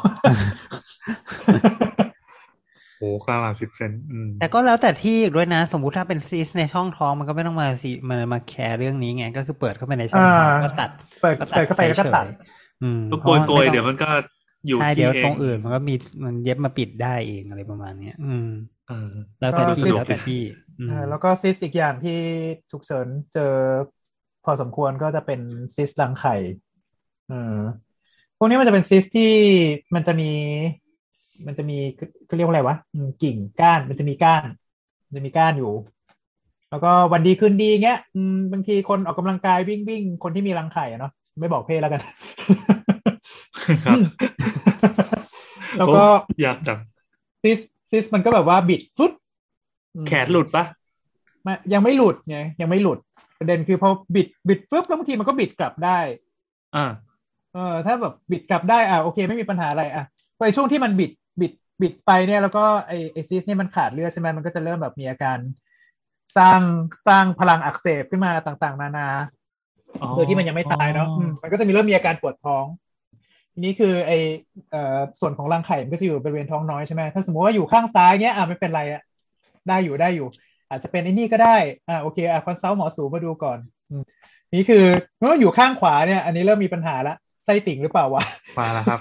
[2.98, 10.90] โอ้กลางหลังสิบเซนอืมแต่ก็แล้วแต่ที่อีกด้วยนะ สมมุติถ้าเป็นซีสในช่องท้องมันก็ไม่ต้องมาซีมามาแคร์เรื่องนี้ไง ก็คือเปิดเข้าไปในช่องท้องอ่าก็ตัด
[11.20, 12.26] เปิดเปิดเข้าไปแล้วก็ตัด
[12.82, 14.08] อืมก็โกยโกยๆเดี๋ยวมันก็
[14.66, 18.71] อยู่ใช่ที่เดี๋ยวเอตรงงอื่น มันก็มีมันเย็บมาปิดได้เองอะไรประมาณเนี้ย อืมเออ
[19.40, 20.40] แล้วแต่ก็ที่สะดวกแล้วแต่ที่
[20.80, 22.18] อืมอ่าแล้วก็ซิสอีกอย่างที่
[22.70, 23.54] ฉุกเฉินเจอ
[24.44, 25.40] พอสมควรก็จะเป็น
[25.74, 26.34] ซิสรังไข่
[27.30, 27.56] อืม
[28.38, 29.32] พวกนี้มันจะเป็นซิสที่
[29.94, 30.30] มันจะมี
[31.46, 31.78] มันจะมี
[32.26, 34.44] เขาเรียกว่าอะไรวะอืมกิ่งก้านมันจะมีก้าน
[35.06, 35.72] มันจะมีก้านอยู่
[36.70, 42.00] แล้วก็วันดีคืนดีเงี้ยอืมบางทีคนออกกำลังกายวิ่งวิ่งคนที่มีรังไข่อะเนาะไม่บอกเพศแล้วกัน
[43.86, 43.98] ครับ
[45.78, 46.78] แล้วก็โอ้อยากจัง
[47.42, 47.60] ซิส
[47.92, 49.12] ซิสมันก็แบบว่าบิดฟุต
[49.94, 50.64] อืมแขนหลุดปะ
[51.42, 52.98] ไม่ยังไม่หลุดไงยังไม่หลุด
[53.38, 55.98] ประเด็นคือพอบิดบิดปุ๊บแล้วบางทีมันก็บิดกลับได้
[56.76, 56.86] อ่า
[57.54, 60.04] เออ ถ้าแบบบิดกลับได้อะโอเค ไม่มีปัญหาอะไรอะ
[60.36, 65.38] พอไอ้ช่วงที่มันบิดบิดบิดไปเนี่ยแล้วก็ไอไอซิสเนี่ยมันขาดเลือดใช่ไหมมันก็จะเริ่มแบบมีอาการ
[66.36, 66.60] สร้าง
[67.06, 69.08] สร้างพลังอักเสบขึ้นมาต่างๆ นานา
[70.00, 72.91] อ๋อโดยที่มันยังไม่ตายเนาะอืมมันก็จะมีเริ่มมีอาการปวดท้องที
[73.60, 74.12] นี้คือไอ
[74.70, 79.02] เอ่อส่วนของรังไข่มันก็จะอยู่บริเวณท้องน้อยใช่ไหมถ้าสมมติว่าอยู่ข้างซ้ายเนี้ยอะไม่เป็นไรอะ
[79.68, 80.28] ได้อยู่ได้อยู่
[80.70, 81.56] อาจจะเป็นไอ้นี่ก็ได้
[81.88, 83.58] อ่าโอเคอะ consult หมอสูฯมาดูก่อน
[83.90, 84.02] อืม
[84.54, 84.84] นี่คือ
[85.18, 88.24] เมื่ออยู่ข้างขวาเนี่ย อันนี้เริ่มมีปัญหาละไส้ติ่งหรือเปล่าวะ
[88.58, 88.98] มาแล้วครับ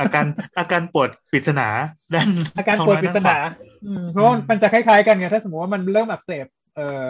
[0.00, 0.26] อาการ
[0.58, 1.68] อาการปวดปริศนา
[2.14, 2.28] ด้าน
[2.58, 3.52] อาการท้งปวดน้ยปริศนาด้ข
[3.86, 6.46] อืมเพราะว่ามันจะคล้ายๆกันไงถ้าสมมติว่ามันเริ่มอักเสบ
[6.76, 7.06] เอ่อ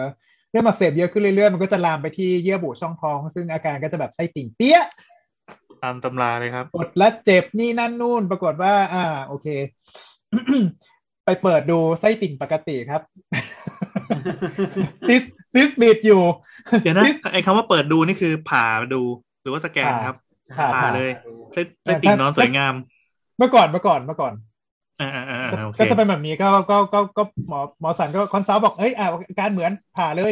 [0.51, 4.79] เริ่มอักเสบเยอะขึ้นเรื่อยๆมันก็จะลามไปที่เยื่อบุช่องท้อง ซึ่งอาการก็จะแบบไส้ติ่งเปี้ย
[5.83, 9.47] ตามตำราเลยครับปวดและเจ็บนี่นั่นนู่นปรากฏว่า อ่า โอเค
[11.25, 13.01] ไปเปิดดูไส้ติ่งปกติครับ
[15.07, 15.23] ซิส
[15.53, 16.21] ซิสบีดอยู่
[16.83, 19.01] เดี๋ยวนะซิสไอ้คำว่าเปิดดูนี่คือผ่าดู
[19.41, 20.15] หรือว่าสแกนครับ
[20.57, 21.11] ผ่าผ่าผ่าเลย
[21.53, 22.73] ไส้ไส้ติ่งนอนสวยงาม
[23.37, 24.33] เมื่อก่อนเมื่อก่อนเมื่อก่อน
[25.01, 30.31] อ่าอ่าอ่าอ่าโอเคก็จะเป็นแบบนี้ก็ก็ก็ก็หมอหมอศัลย์ก็ consult บอกเอ้ยอ่าอาการเหมือนผ่าเลย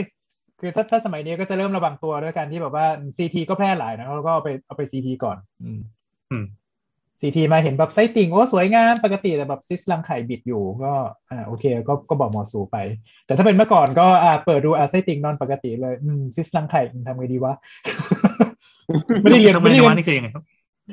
[0.59, 2.85] คือถ้าถ้าสมัยนี้ก็จะเริ่มระวังตัวด้วยการที่แบบว่า
[3.17, 5.79] CT ก็แพร่หลายนะแล้วก็เอาไปเอาไป CT ก่อน อืม
[6.31, 6.45] อืม
[7.21, 10.93] ซีทีมาเห็นแบบไส้ติ่งโอ้สวยงามปกติแต่แบบซิสรังไข่บิดอยู่ ก็
[11.31, 12.77] อ่าโอเค ก็ก็บอกหมอสูไป
[13.25, 17.53] แต่ถ้าเป็นเมื่อก่อนก็อ่าเปิดดูอ่าไส้ติ่งนอนปกติเลย อืมซิสรังไข่อืมทำไงดีวะ
[19.21, 20.43] ไม่ได้เรียนทำไมไม่ได้นะเรียว่านนี่คือยังไงครับ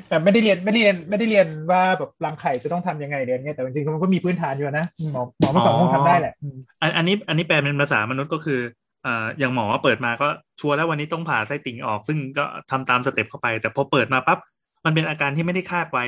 [0.09, 8.59] แต่ไม่ได้เรียนไม่ได้เรียนไม่ได้เรียนว่าแบบรังไข่จะต้องทำยังไงเรียนเงี้ยแต่จริงๆมันก็มีพื้นฐานอยู่นะอืมหมอหมอเมื่อก่อนคงทำได้แหละอืมอันอันนี้อันนี้แปลเป็นภาษามนุษย์ก็คือ
[9.05, 10.27] อ่าอย่างหมอเปิดมาก็
[10.59, 14.39] ชัวร์แล้ววันนี้ต้องผ่าไส้ติ่งออก ซึ่งก็ทำตาม step เข้าไป แต่พอเปิดมาปั๊บ
[14.85, 16.05] มันเป็นอาการที่ไม่ได้คาดไว้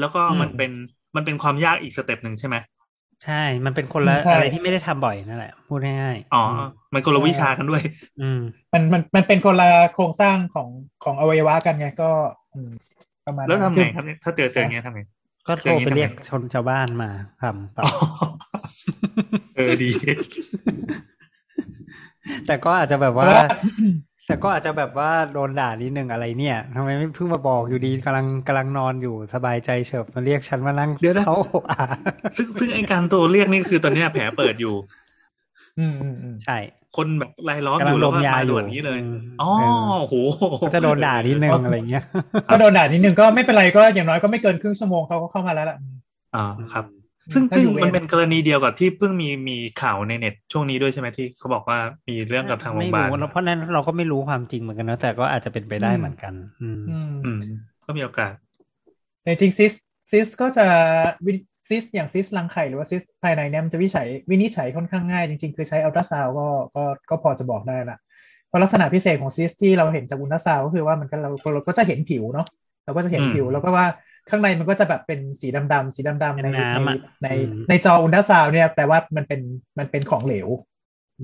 [0.00, 0.70] แล้วก็มันเป็น
[1.16, 2.56] มันเป็นความยากอีก step หนึ่งใช่ไหม
[3.24, 6.52] ใช่ มันเป็นคนละใช่อะไรที่ไม่ได้ทำบ่อยนั่นแหละพูดง่ายๆอ๋อม
[6.92, 7.82] มันคนละวิชากันด้วย
[8.20, 8.40] อืม
[8.72, 10.68] มันมันมันเป็นคนละโครงสร้างของ
[11.04, 12.10] ของอวัยวะกันไงก็
[12.54, 12.70] อืม
[13.26, 15.02] ประมาณแล้วทำนั้นไงคือครับเนี่ยถ้าเจอเจออย่างเงี้ยทำไง
[15.48, 17.10] ก็โทรไปเรียกชนชาวบ้านมา
[17.42, 17.92] ทำต่ออ๋อ
[19.56, 19.90] เออดี
[22.46, 23.46] แต่ก็อาจจะแบบว่าเพราะว่า
[24.26, 31.36] แต่ก็อาจจะแบบว่าโดนด่านิดนึงอะไรเนี่ยทำไมไม่เพิ่งมาบอกอยู่ดีกำลังกำลังนอนอยู่สบายใจเฉิบมาเรียกฉันมานั่งเดี๋ยวนะเขา
[31.70, 31.84] อ่า
[32.36, 34.74] ซึ่งซึ่งไอการตัวเรียกนี่คือตอนเนี้ยแผลเปิดอยู่
[35.78, 36.58] อืมอืมอืมใช่
[36.96, 40.14] คนแบบรายล้อมอกำลังยู่แล้วก็ดมยามาอยู่ด่วนนี้เลยอืมอ๋อเออโอ้โห
[40.62, 42.04] ก็จะโดนด่านิดนึงอะไรเงี้ย
[42.50, 45.78] ก็โดนด่านิดนึงก็ไม่เป็นไรก็อย่างน้อยก็ไม่เกินครึ่งชั่วโมงเขาก็เข้ามาแล้วล่ะ
[46.34, 46.84] อ่าครับ
[47.34, 51.78] ซึ่งถ้าซึ่งอยู่เวรมันเป็นกรณีเดียวกับที่เพิ่งมีมีข่าวในเน็ตช่วงนี้ด้วยใช่ไหมที่เขาบอกว่า
[52.08, 57.40] มีเรื่องกับทางโรงพยาบาลไม่รู้เพราะนั้นเราก็ไม่รู้ความจริงเหมือนกันนะแต่ก็อาจจะเป็นไปได้เหมือนกัน อืมอืมอืม
[57.86, 58.32] ก็มีโอกาส
[59.22, 59.72] แต่จริงซิส
[60.10, 60.66] ซิสก็จะ
[61.26, 61.32] วิ
[61.68, 67.98] ซิสอย่างซิสรังไข่หรือว่าซิสภายในเนี่ยมันจะวิจัยวินิจฉัยค่อนข้างง่ายจริงๆ คือใช้อัลตราซาวด์ก็ก็ก็พอจะบอกได้ละ
[68.48, 72.46] เพราะลักษณะพิเศษของซิสที่เราเห็นจากอัลตราซาวด์ก็คือว่ามันก็เราเราก็จะเห็นผิวเนาะ
[72.84, 73.86] เราก็จะเห็นอืมผิวแล้วก็ว่า
[74.30, 79.40] ข้างในมันก็จะแบบเป็นสีดำๆสีดำๆเป็นในน้ำในอะในอืมในจออุลตราซาวเนี่ยแปลว่ามันเป็น
[79.78, 80.48] มันเป็นของเหลว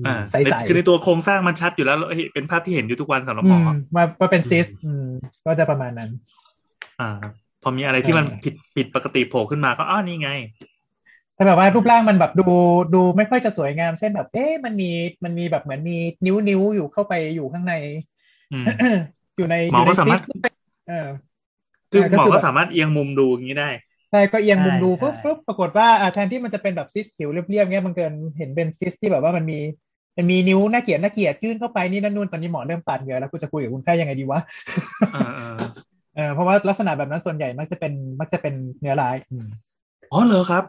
[0.05, 5.03] อ่าใสๆคือในตัวโครงสร้างมันชัดอยู่แล้วแล้วเห็นเป็นภาพที่เห็นอยู่ทุกวันสำหรับหอืมอมว่าว่าเป็นซิสอืม
[5.45, 6.09] ก็จะประมาณนั้น
[6.99, 7.05] อ่า
[7.61, 10.29] พอมีอะไรที่มันผิดผิดปกติโผล่ขึ้นมาก็อ้าวนี่ไง
[11.33, 12.43] แต่แบบว่ารูปร่างมันแบบดู
[12.93, 14.85] ดูไม่ค่อยจะสวยงาม เช่นแบบเอ๊ะมันมี
[15.23, 17.73] มันมีแบบเหมือนมีนิ้วนิ้วอยู่เข้าไปอยู่ข้างใน
[18.51, 18.67] อืม
[19.35, 20.53] อยู่ในหมอก็สามารถยู่ในซิส
[20.87, 21.07] เออ
[21.91, 23.69] คืออ่าก็หมอคือก็แบบสามารถเอียงมุมดูอย่างนี้ได้
[24.09, 29.59] ใช่ก็เอียงมุมดูใช่ปุ๊บใช่ปุ๊บปรากฏว่าอ่าแทนที่มันจะเป็นแบบซิสผิวเรียบๆเงี้ยมันเกินเห็นเป็นซิสที่แบบว่ามันมี
[30.17, 34.39] มันมีนิ้วน่าเกลียดน่าเกลียดยื่นเข้าไปนี่นั่นนู่นตอนนี้หมอเริ่มปาดเหงื่อแล้วกูจะคุยกับคนไข้ยังไงดีวะ
[35.09, 35.43] เออเออ
[36.15, 39.47] เออเพราะว่าลักษณะแบบนั้นส่วนใหญ่มักจะเป็นมักจะเป็นเนื้อร้ายอืม
[40.11, 40.63] อ๋อเหรอครับ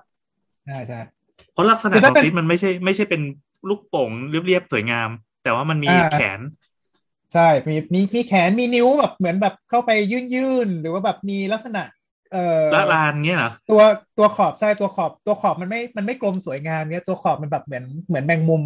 [0.65, 0.99] ใช่ใช่
[1.53, 3.23] เพราะลักษณะคือขถ้าเป็นมันไม่ใช่ไม่ใช่เป็น
[3.69, 5.09] ลูกโป่งเรียบๆสวยงาม
[5.43, 6.41] แต่ว่ามันมีอ่าแขน
[7.33, 11.81] ใช่ มีมีมีแขนมีนิ้วแบบเหมือนแบบเข้าไปยื่นยื่นหรือว่าแบบมีลักษณะ
[12.31, 12.39] เอ่อ
[12.73, 13.83] ละลานเงี้ยเหรอตัว
[14.19, 18.65] ตัวขอบใช่ตัวขอบตัวขอบมันไม่มันไม่กลมสวยงามเนี้ยตัวขอบมันแบบเหมือนเหมือนแมงมุม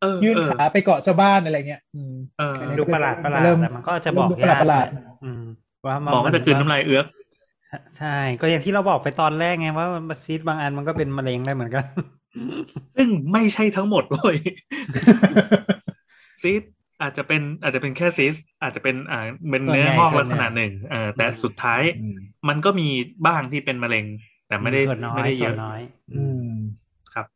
[0.00, 4.86] เออยื่นเออขาไปเกาะชาวบ้านอะไรเงี้ยอืมเอออันนี้ดูประหลาดประหลาดเริ่มแต่มันก็จะบอกเริ่มดูประหลาดยากประหลาด
[5.22, 5.42] อืม
[5.86, 7.06] ว่าหมอก็จะกลืนน้ำลายเอื้อก
[7.98, 8.06] ใช่
[8.40, 11.84] ก็อย่างที่เราบอกไปตอนแรกไงว่ามันซีดบางอันมันก็เป็นมะเร็งได้เหมือนกัน
[12.96, 14.38] ซึ่งไม่ใช่ทั้งหมดเว้ย
[16.42, 16.62] ซีส
[17.02, 19.20] อาจจะเป็นอาจจะเป็นแค่ซีสอาจจะเป็นอ่า
[19.50, 22.16] เป็นเนื้อส่วนใหญ่งอกส่วนลักษณะใหญ่หนึ่งเออแต่อืมสุดท้ายอืม
[22.48, 22.88] มันก็มี
[23.26, 24.04] บ้างที่เป็นมะเร็ง
[24.48, 25.80] แต่ไม่ได้ส่วนน้อไม่ยได้เยส่วนอะน้อย
[26.14, 26.50] อืม
[27.14, 27.26] ครับ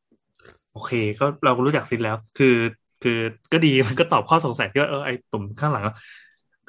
[0.73, 2.57] โอเค ก็เราก็รู้จักซิสแล้ว คือ
[3.03, 3.19] คือ
[3.53, 5.85] ก็ดีมันก็ตอบข้อสงสัยที่ว่าเออไอตุ่มข้างหลัง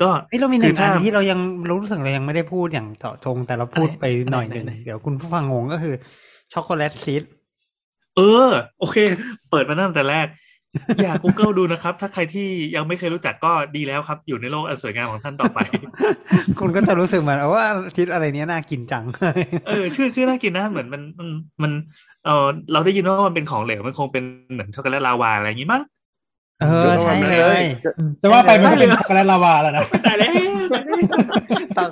[0.01, 1.39] ก็เฮ้ยเรามีหนึ่งคือันถ้าที่เรายัง
[1.69, 5.95] รู้สึกเรายังไม่ได้พูดอย่างเจาะจงแต่เราพูดไปหน่อยหนึ่งไหนๆเดี๋ยวคุณผู้ฟังงงก็คือ
[6.53, 7.23] ช็อกโกแลตซีสต์
[8.17, 8.47] เออ
[8.79, 8.97] โอเค
[9.49, 10.27] เปิดมาตั้งแต่แรก
[11.03, 15.59] อย่า Google ดูนะครับ ถ้าใครที่ยังไม่เคยรู้จักก็ดีแล้วครับ อยู่ในโลกอันสวยงามของท่านต่อไป
[16.59, 17.65] คุณก็จะรู้สึกเหมือนว่า
[17.97, 19.03] ซีสต์อะไรเนี้ยน่ากินจัง
[19.67, 21.28] เออ ชื่อชื่อน่ากินนะเหมือนมันมัน
[21.63, 21.72] มัน
[22.26, 25.84] เออเราได้ยินว่ามันเป็นของเหลวมันคงเป็นเหมือนช็อกโกแลตลาวาอะไรอย่างงี้มั้ง
[26.61, 27.63] เออใช่เลย
[28.22, 30.32] จะว่าไปมันก็เป็นได้เลยช็อกโกแลตลาวาแล้วนะแต่แล้ว
[31.78, 31.86] ต่อ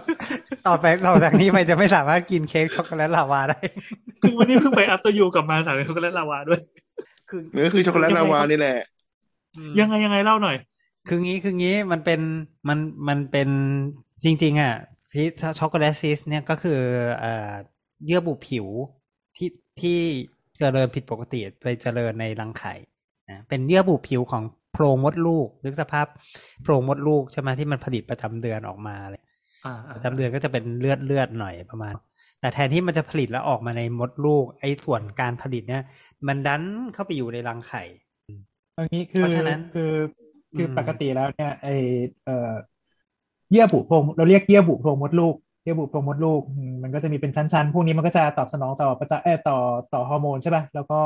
[0.68, 3.60] ต่อไปต่อจากนี้ไปจะไม่สามารถกินเค้กช็อกโกแลตลาวาได้
[4.22, 6.60] คือวันนี้เพิ่งไป After You กลับมาสั่งช็อกโกแลตลาวาด้วย
[7.30, 8.76] คือเนื้อคือช็อกโกแลตลาวานี่แหละ
[9.80, 10.56] ยังไงยังไงเล่าหน่อย
[11.08, 12.22] คืองี้คืองี้มันเป็น
[12.70, 13.50] มันมันเป็น
[14.24, 14.74] จริง ๆ อะ
[15.14, 15.26] ที่
[15.60, 16.80] ช็อกโกแลตซีสต์เนี่ยก็คือ
[17.20, 17.54] เอ่อ
[18.06, 18.68] เยื่อบุผิว
[19.36, 19.50] ที่
[19.82, 20.00] ที่
[20.58, 22.74] เจริญผิดปกติไปเจริญในรังไข่
[23.30, 26.08] นะเป็นเยื่อบุผิวของโพรงมดลูกนึกสภาพ
[26.62, 29.22] โพรงมดลูกใช่ไหมที่มันผลิตประจำเดือนออกมาเลย
[29.66, 31.94] อ่าอ่าประจำเดือนก็จะเป็นเลือดเลือดหน่อยประมาณ
[32.40, 35.84] แต่แทนที่มันจะผลิตแล้วออกมาในมดลูก ไอ้ส่วนการผลิตเนี่ย
[36.28, 36.64] มันดัน
[36.94, 37.84] เข้าไปอยู่ในรังไข่
[38.78, 39.84] อันนี้คือเพราะฉะนั้นคือ
[40.56, 41.68] คืออืมปกติแล้วเนี่ยไอ
[42.24, 42.34] เอ่อ
[43.52, 49.58] เยื่อบุโพรงเราเรียกเยื่อบุโพรงมดลูกเยื่อบุโพรงมดลูกอืมมันก็จะมีเป็นชั้นๆ พวกนี้มันก็จะตอบสนองต่อประจาเออต่อ
[49.94, 51.00] ต่อฮอร์โมนใช่ป่ะแล้วก็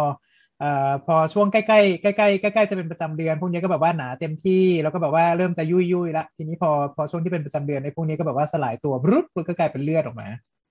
[0.59, 10.27] เอ่อพอช่วงใกล้ๆใกล้ๆใกล้ๆจะเป็นประจำเดือน พวกนี้ก็แบบว่าหนาเต็มที่แล้วก็แบบว่าเริ่มจะยุ่ยยุ่ยๆละทีนี้พอพอช่วงที่เป็นประจำเดือนในพวกนี้ก็แบบว่าสลายตัวบรุษแล้วก็กลายเป็นเลือดออกมา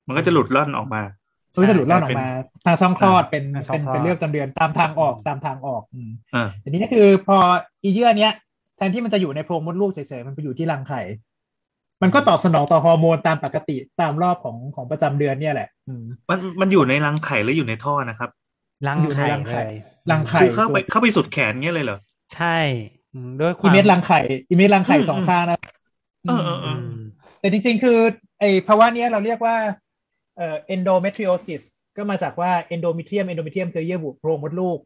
[0.06, 1.02] มันก็จะหลุดล่อนออกมา
[1.54, 2.28] มันก็จะหลุดล่อนออกมา
[2.64, 7.36] ทางช่องคลอดเป็นทางช่องเป็นคลอดเป็นเลือดประจำเดือนตามทางออกตามทางออกอืมอ่าทีนี้ก็คือพอ
[7.82, 8.32] อีเยื่อเนี้ย
[8.76, 11.00] แทนที่มันจะอยู่ในโพรงมดลูกเฉยๆมันไปอยู่ที่รังไข่
[12.02, 18.30] มันก็ตอบสนองต่อฮอร์โมนตามปกติตามรอบของของประจำเดือนเนี่ยแหละอืมมันมันอยู่ในรังไข่หรืออยู่ในท่อนะครับ
[18.88, 19.74] รังอยู่ในไข่รังไข่เลย
[20.10, 21.98] รังไข่คือเข้าไปเข้าไปสุดแขนเงี้ยเลยเหรอ
[22.34, 22.56] ใช่
[23.14, 25.58] อืมด้วยควาอีมเม็ดรังไข่อีเม็ดรังไข่อืมสองข้างนะ
[26.28, 26.82] เออเออเออือม
[27.40, 27.98] แต่จริง ๆ คือ
[28.40, 29.56] ไอภาวะเนี้ยเราเรียกว่า
[30.36, 31.62] เอ่อ endometriosis
[31.96, 34.78] ก็มาจากว่า endometrium endometrium คือเยื่อบุโพรงมดลูก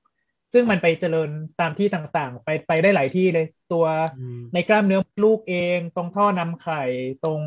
[0.52, 1.30] ซึ่งมันไปเจริญ
[1.60, 3.86] ตามที่ต่างๆ ไปไปได้หลายที่เลย ตัว
[4.18, 6.82] อืมในกล้ามเนื้อมดลูกเอง ตรงท่อนำไข่
[7.24, 7.40] ตรง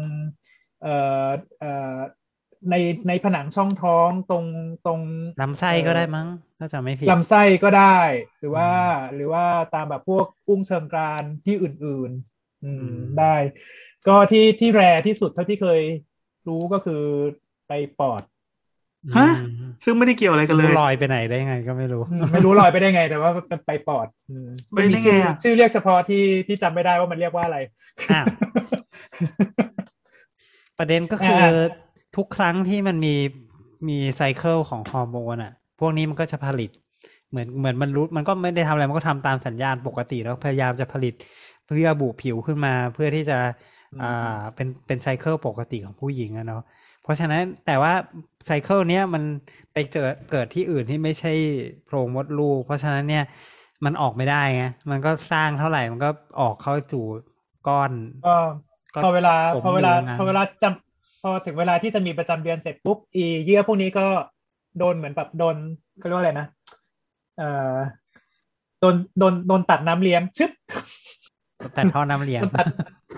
[0.82, 0.96] เอ่
[1.26, 1.28] อ
[1.60, 1.98] เอ่อ
[2.70, 2.76] ใน
[3.08, 4.46] ในผนังช่องท้องตรง
[4.86, 5.00] ตรง
[5.42, 6.28] ลำไส้ก็ได้มั้ง
[6.60, 8.00] ถ้าจำไม่ผิดลำไส้ก็ได้
[8.40, 8.70] หรือว่า
[9.16, 9.46] หรือว่า
[9.76, 12.90] ตามแบบพวกอุ้งเชิงกรานที่อื่น ๆ อืม
[13.20, 13.36] ได้
[14.08, 15.82] ก็ที่ที่แรที่สุดเท่าที่เคย
[16.48, 17.04] รู้ก็คือ
[17.70, 18.22] ไปปอด
[19.18, 27.58] ฮะอืมซึ่งไม่ได้เกี่ยวอะไรกันเลยลอยไปไหนได้ไงก็ไม่รู้อืมไม่รู้ลอยไปได้ไง แต่ว่ามันไปปอดอืมไปได้ไงอะชื่ชื่อเรียกเฉพาะที่ที่จำไม่ได้ว่ามันเรียกว่าอะไร
[28.12, 28.26] อ้าว
[30.78, 31.52] ประเด็นก็คืออ่า
[32.18, 33.16] ทุกครั้งที่มันมี
[33.90, 36.70] มี cycle ของฮอร์โมนอะ พวกนี้มันก็จะผลิต
[37.30, 41.14] เหมือนเหมือนมันรู้มันก็ไม่ได้ทำอะไรมันก็ทำตามสัญญาณปกติแล้วพยายามจะผลิต
[41.66, 43.38] เยื่อบุผิวขึ้นมาเพื่อที่จะ
[44.02, 46.79] อ่าเป็นเป็น cycle ปกติของผู้หญิงอะเนาะเพ
[47.10, 47.94] ราะฉะนั้นแต่ว่า
[48.46, 49.24] cycle เนี้ยมัน
[49.74, 51.34] ไปเจอเกิดที่อื่นที่ไม่ใช่
[51.86, 53.24] โพรงมดลูก เพราะฉะนั้นเนี่ย
[53.86, 56.10] มันออกไม่ได้ไงมันก็สร้างเท่าไหร่มันก็
[56.42, 57.06] ออกเข้าสู่
[57.68, 57.92] ก้อน
[58.28, 58.36] ก็
[58.94, 64.06] ก็พอเวลาผมพอเวลาอยู่งั้นพอเวลาจำพอถึงเวลาที่จะมีประจำเดือนเสร็จปุ๊บอีเยื่อพวกนี้ก็
[64.80, 65.56] โดนเหมือนแบบโดน
[65.98, 66.48] เขาเรียกว่าอะไรนะ
[67.38, 67.76] เอ่อ
[68.80, 70.52] โดนโดนโดนตัดน้ำเลี้ยงชึบ
[71.74, 72.66] แต่ท่อน้ำเลี้ยงโดนตัด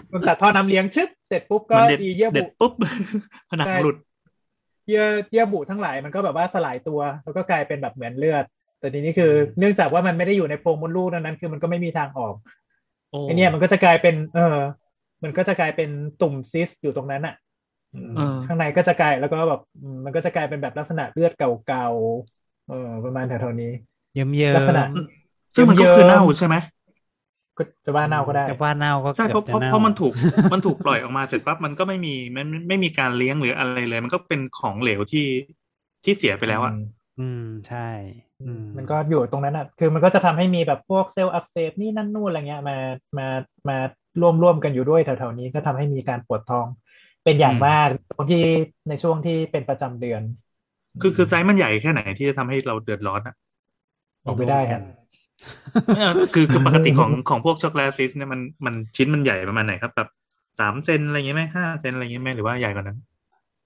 [0.09, 2.73] โดนตัดท่อน้ำเลี้ยงชึบ เสร็จปุ๊บก็มันเด็ดอีเยื่อเด็บุดปุ๊บ
[3.51, 3.95] ผนังใช่หลุด
[4.87, 8.45] เยื่อเยื่อบุทั้งหลายมันก็แบบว่าสลายตัว แล้วก็กลายเป็นแบบเหมือนเลือด
[8.79, 12.35] แต่ทีนี้คือเนื่องจากว่ามันไม่ได้อยู่ในโพรงมดลูกดังนั้นคือมันก็ไม่มีทางออก
[13.11, 14.59] โอ้ไอเนี่ยมันก็จะกลายเป็น เออ
[15.23, 15.89] มันก็จะกลายเป็น
[16.21, 17.35] ตุ่มซิสอยู่ตรงนั้นอะ
[17.93, 23.71] อืมเออข้างในก็จะกลายแล้วก็แบบอืมมันก็จะกลายเป็นแบบลักษณะเลือดเก่าๆเออประมาณแถวๆนี้
[24.15, 24.83] เยิ้มเยิ้มลักษณะ
[25.55, 26.55] ซึ่งมันก็คือเน่าใช่ไหม
[27.57, 30.13] ก็จะว่าเน่าก็ได้จะว่าเน่าก็ใช่เพเกือราะบจะเพราะเน่าเพราะมันถูก
[30.51, 35.21] มันถูกปล่อยออกมาเสร็จปั๊บมันก็ไม่มีมันไม่ไม่มีการเลี้ยงหรืออะไรเลย มันก็เป็นของเหลวที่
[36.03, 36.73] ที่เสียไปแล้วอะ
[37.17, 37.77] อืมใช่
[38.39, 42.77] อืมมันก็อยู่ตรงนั้นอะ คือมันก็จะทำให้มีแบบพวกเซลล์อักเสบนี่นั่นนู่นอะไรเงี้ยมา
[43.17, 43.27] มา
[43.69, 43.77] มา
[44.19, 46.67] ร่วมร่วมกันอยู่ด้วยแถวๆนี้ก็ทำให้มีการปวดท้อง
[47.23, 48.37] เป็นอย่างอืมมากตรงที่
[48.87, 50.21] ในช่วงที่เป็นประจำเดือน
[51.01, 53.35] คือคือไซส์มันใหญ่แค่ไหนที่จะทำให้เราเดือดร้อนอะ
[54.25, 54.81] บอกไม่ได้ครับ
[55.97, 60.09] เออคือคือปกติของของพวกช็อกโกแลตซีสต์เนี่ยมันมันชิ้นมันใหญ่ประมาณไหนครับแบบ
[60.59, 62.97] สามเซนอะไรเงี้ยไหมห้าเซนอะไรเงี้ยไหมหรือว่าใหญ่กว่านั้น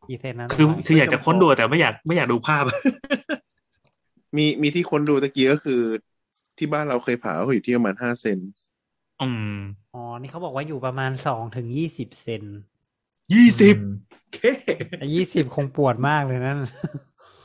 [0.08, 2.64] กี่เซนนั้นคือคืออยากจะค้นดูแต่ไม่อยากไม่อยากดูภาพ
[4.38, 5.82] มีมีที่คนดูตะกี้ก็คือ
[6.58, 8.40] ที่บ้านเราเคยผ่าก็อยู่ที่ประมาณห้าเซน
[9.22, 9.56] อืม
[9.94, 12.44] อ๋อ นี่เขาบอกว่าอยู่ประมาณสองถึงยี่สิบเซน
[13.34, 13.76] ยี่สิบ
[14.34, 14.40] เค
[15.14, 16.60] ยี่สิบคงปวดมากเลยนั่น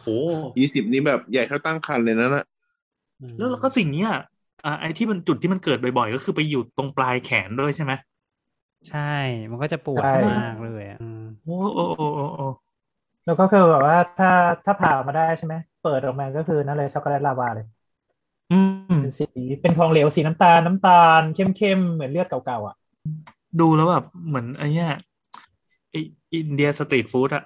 [0.05, 0.19] โอ้
[0.59, 2.45] ยี่สิบนี่แบบใหญ่เท่าตั้งคันเลยนะน่ะ
[3.37, 4.11] แล้วแล้วก็สิ่งเนี้ย
[4.65, 7.93] อ่าไอ้ที่มันจุดที่มันเกิดบ่อยๆ ก็คือไปอยู่ตรงปลายแขนด้วยใช่ไหม
[8.89, 9.01] ใช่
[9.51, 12.45] มันก็จะปวดใช่ มากเลยอะอืมโอ้โอ้โอ้โอ้โอ้
[13.25, 14.29] แล้วก็คือแบบว่าถ้า
[14.65, 17.65] ถ้าผ่าออกมาได้ใช่ไหมเปิดออกมาก็คือนั่นเลยช็อกโกแลตลาวาเลย
[18.51, 18.59] อื
[18.93, 19.25] ม เป็นสี
[19.61, 22.77] เป็นของเหลวสีน้ำตาลน้ำตาลเข้มๆเหมือนเลือดเก่าๆอะ
[23.61, 24.91] ดูแล้วแบบเหมือนไอ้เนี้ย
[25.91, 25.95] ไอ
[26.35, 27.45] อินเดียสตรีทฟู้ดอะ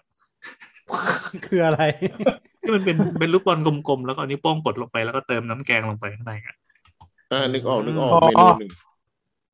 [1.44, 1.80] คืออะไร
[2.64, 3.58] ที่มันเป็นเป็นลูกบอล
[3.88, 6.54] กลมๆแล้วก็เอานิ้วโป้งกดลงไปแล้วก็เติมน้ำแกงลงไปข้างในอะ
[7.32, 8.70] อ่านึกออกนึกออกอ๋อเมนูหนึ่ง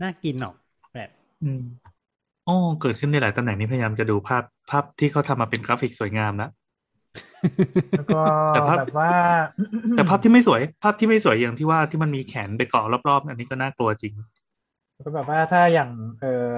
[0.02, 0.54] น่ากินหรอก
[0.94, 1.08] แบบ
[1.42, 1.62] อืม
[2.46, 6.50] โอ้เกิดขึ้นในหลายตำแหน่งนี้พยายามจะดูภาพภาพที่เขาทำมาเป็นกราฟิกสวยงามนะ
[7.96, 8.20] แล้วก็
[8.52, 9.11] แต่ภาพแบบว่า
[9.96, 14.14] แต่ภาพที่ไม่สวย ภาพที่ไม่สวยอย่างที่ว่าที่มันมีแขนไปเกาะรอบๆ อันนี้ก็น่า กลัวจริง
[15.04, 15.90] ก็แบบว่าถ้าอย่าง
[16.20, 16.54] เออ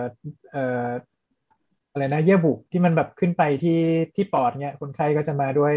[0.52, 0.88] เออ
[1.92, 3.78] อะไรนะเยื่อบุที่มันแบบขึ้นไปที่
[4.16, 5.72] ที่ปอดเนี่ยคนไข้ก็จะมาด้วย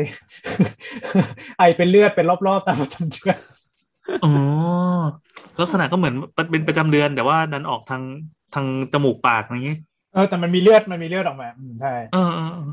[1.59, 3.38] ไอเป็นเลือดเป็นรอบๆตามประจำเดือน
[4.24, 4.34] อ๋อ
[5.61, 6.16] ลักษณะก็เหมือน
[6.51, 8.03] เป็นประจำเดือน แต่ว่าดันออกทาง
[8.55, 9.78] ทางจมูกปากอย่างนี้
[10.13, 12.72] เออแต่มันมีเลือดมันมีเลือดออกมาอืมใช่เออเออเออ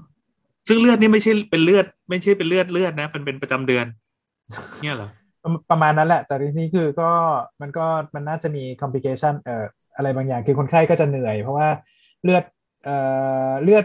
[0.68, 3.86] ซึ่งเลือดนี่ไม่ใช่เป็นเลือด ไม่ใช่เป็นเลือดเลือดนะเป็นเป็นประจำเดือน
[4.82, 5.09] เนี่ยเหรอ
[5.43, 7.11] ประประมาณนั้นแหละ แต่ทีนี้คือก็
[7.61, 9.64] มันก็มันน่าจะมี complication เอ่อ
[9.97, 11.68] อะไรบางอย่างคือคนไข้ก็จะเหนื่อย เพราะว่า
[12.22, 12.45] เลือด
[12.85, 12.97] เอ่
[13.51, 13.85] อเลือด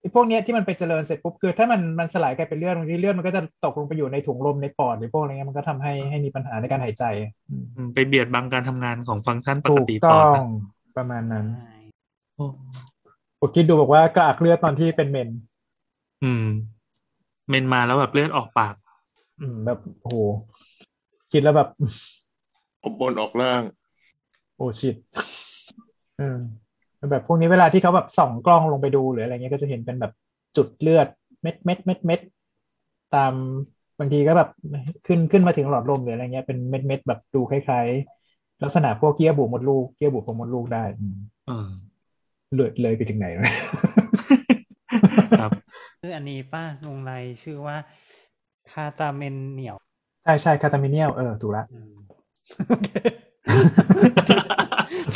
[0.00, 7.04] ไอ้พวกเนี้ยที่มันไปเจริญเสร็จปุ๊บคือถ้ามันมันสลายกลายเป็นเลือดบางทีเลือดมันก็จะตกลงไปอยู่ในถุงลมในปอดหรือพวกอะไรเงี้ยมันก็ทำให้ให้มีปัญหาในการหายใจ
[7.48, 10.42] อืมอืมไปเบียดบังการทำงานของฟังก์ชันปกถูกติปต้ออดงนะ
[10.96, 11.74] ประมาณนั้นใช่
[12.36, 12.46] โอ้
[13.40, 15.28] ผมคิดดูบอกว่ากระอักเลือดตอนที่เป็นเมน
[16.24, 16.44] อืม
[17.48, 18.74] เมนมาแล้วแบบเลือดออกปาก
[19.40, 20.18] อืม แบบโอ้โห
[21.32, 21.68] คิดแล้วแบบ
[22.84, 23.62] อบบนออกล่าง
[24.56, 24.94] โอ้ชิต
[26.20, 26.38] อืม
[27.10, 30.12] แบบพวกนี้เวลาที่เขาแบบส่องกล้องลงไปดูหรืออะไรเงี้ยก็จะเห็นเป็นแบบ
[30.56, 31.08] จุดเลือด
[31.42, 32.20] เม็ดเม็ดเม็ดเม็ด
[33.14, 33.32] ตาม
[33.98, 34.48] บางทีก็แบบ
[35.06, 41.16] ขึ้นขึ้นมาถึงหลอดลมหรืออะไรเงี้ยเป็นเม็ดเม็ดแบบดูคล้ายๆ ลักษณะพวกเยื่อบุมดลูกเยื่อบุของมดลูกได้อืม
[41.46, 41.68] เออ
[42.52, 43.50] เลือดเลยไปถึงไหนวะ
[45.40, 45.50] ครับ
[46.00, 47.76] คืออันนี้ป้าลงไรชื่อว่า
[48.70, 49.76] คาตาเมนเหนียว
[50.24, 51.94] ใช่ใช่คาตามิเนียลเออถูกละอืม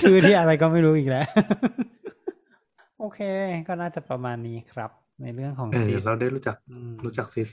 [0.00, 1.26] ชื่อที่อะไรก็ไม่รู้อีกแล้ว
[2.98, 3.20] โอเค
[3.68, 4.90] ก็น่าจะประมาณนี้ครับ
[5.22, 7.50] ในเรื่องของเออซีสเราได้รู้จักอืมรู้จักซิส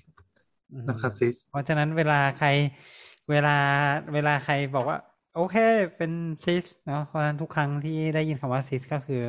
[0.72, 2.50] อืมนะครับซิสเพราะฉะนั้นเวลาใคร
[3.30, 3.56] เวลา
[4.14, 4.98] เวลาใครบอกว่า
[5.36, 5.56] โอเค
[5.98, 6.12] เป็น
[6.45, 9.22] ซิสเนาะเพราะฉะนั้นทุกครั้งที่ได้ยินคำว่าซิสก็คือ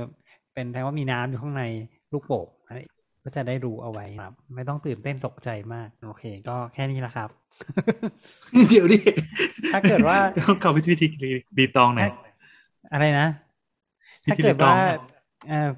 [0.54, 1.64] เป็นแปลว่ามีน้ำอยู่ข้างใน
[2.12, 2.78] ลูกโป่งอะไร
[3.24, 7.28] ก็จะได้รู้เอาไว้ครับ ไม่ต้องตื่นเต้นตกใจมาก โอเค ก็แค่นี้ละครับ
[8.68, 8.98] เดี๋ยวดิ
[9.72, 10.94] ถ้าเกิดว่าต้องเข้าวิธี
[11.58, 12.10] ดีตองหน่อย
[12.92, 13.28] อะไรนะ
[14.24, 14.98] วิถ้าธีเกิดรีตองว่าหน่อย
[15.48, 15.70] เอ่อ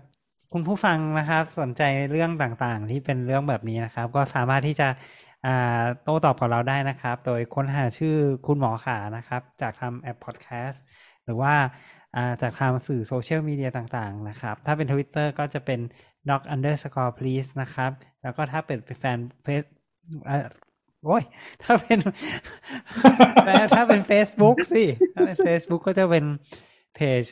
[0.52, 4.88] คุณผู้ฟังนะครับ สนใจเรื่องต่างๆ ที่เป็นเรื่องแบบนี้นะครับ ก็สามารถที่จะ
[5.46, 10.82] อ่าโต้ตอบกับเราได้นะครับ โดยค้นหาชื่อคุณหมอขานะครับ จากทำแอปพอดแคสต์
[11.24, 11.54] หรือว่า
[12.16, 15.80] อ่าจากทางสื่อโซเชียลมีเดียต่างๆ นะครับ ถ้าเป็น Twitter ก็จะเป็น
[16.26, 17.90] knock underscore please นะครับ
[18.22, 19.62] แล้วก็ถ้าเป็น fan page
[20.28, 20.38] อ่า
[21.04, 21.22] โอ้ย
[21.62, 21.98] ถ้าเป็น
[23.44, 24.84] แต่ถ้าเป็น Facebook สิ
[25.14, 26.24] ถ้าเป็น Facebook ก็จะเป็น
[26.94, 27.22] เพจ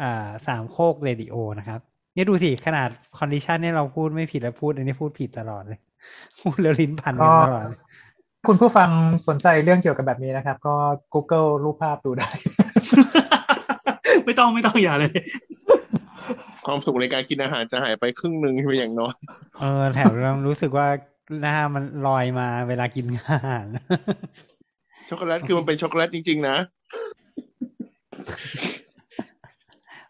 [0.00, 1.80] อ่าสามโคกเรดิโอนะครับ
[2.14, 2.88] เนี่ยดูสิขนาด
[3.18, 5.80] condition เนี่ยเราพูดไม่ผิดแล้วพูดอันนี้พูดผิดตลอดเลย
[6.40, 7.78] พูดแล้วลิ้นพันกันตลอดเลย
[8.46, 8.88] คุณผู้ฟัง
[9.28, 10.74] สนใจเรื่องเกี่ยวกับแบบนี้นะครับ ก็
[11.14, 12.28] Google รูปภาพดูได้
[14.24, 15.12] ไม่ต้องไม่ต้องอย่าเลย
[16.66, 19.14] ความสุขในการกินอาหารจะหายไปครึ่งหนึ่งไปอย่างน้อย
[19.58, 20.86] เออแถมเรารู้สึกว่า
[21.44, 23.66] นะฮะมันลอยมาเวลากินอาหาร
[25.08, 26.56] ช็อกโกแลตคือมันเป็นช็อกโกแลตจริง ๆ นะ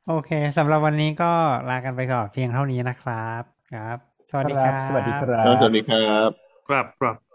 [0.08, 1.32] โอเคสำหรับวันนี้ก็
[1.70, 3.42] ลากันไปก่อนเพียงเท่านี้นะครับ
[3.72, 3.98] ครับ
[4.30, 6.30] สวัสดีครับ สวัสดีครัสวัสดีครับ
[6.68, 7.27] ครับครับ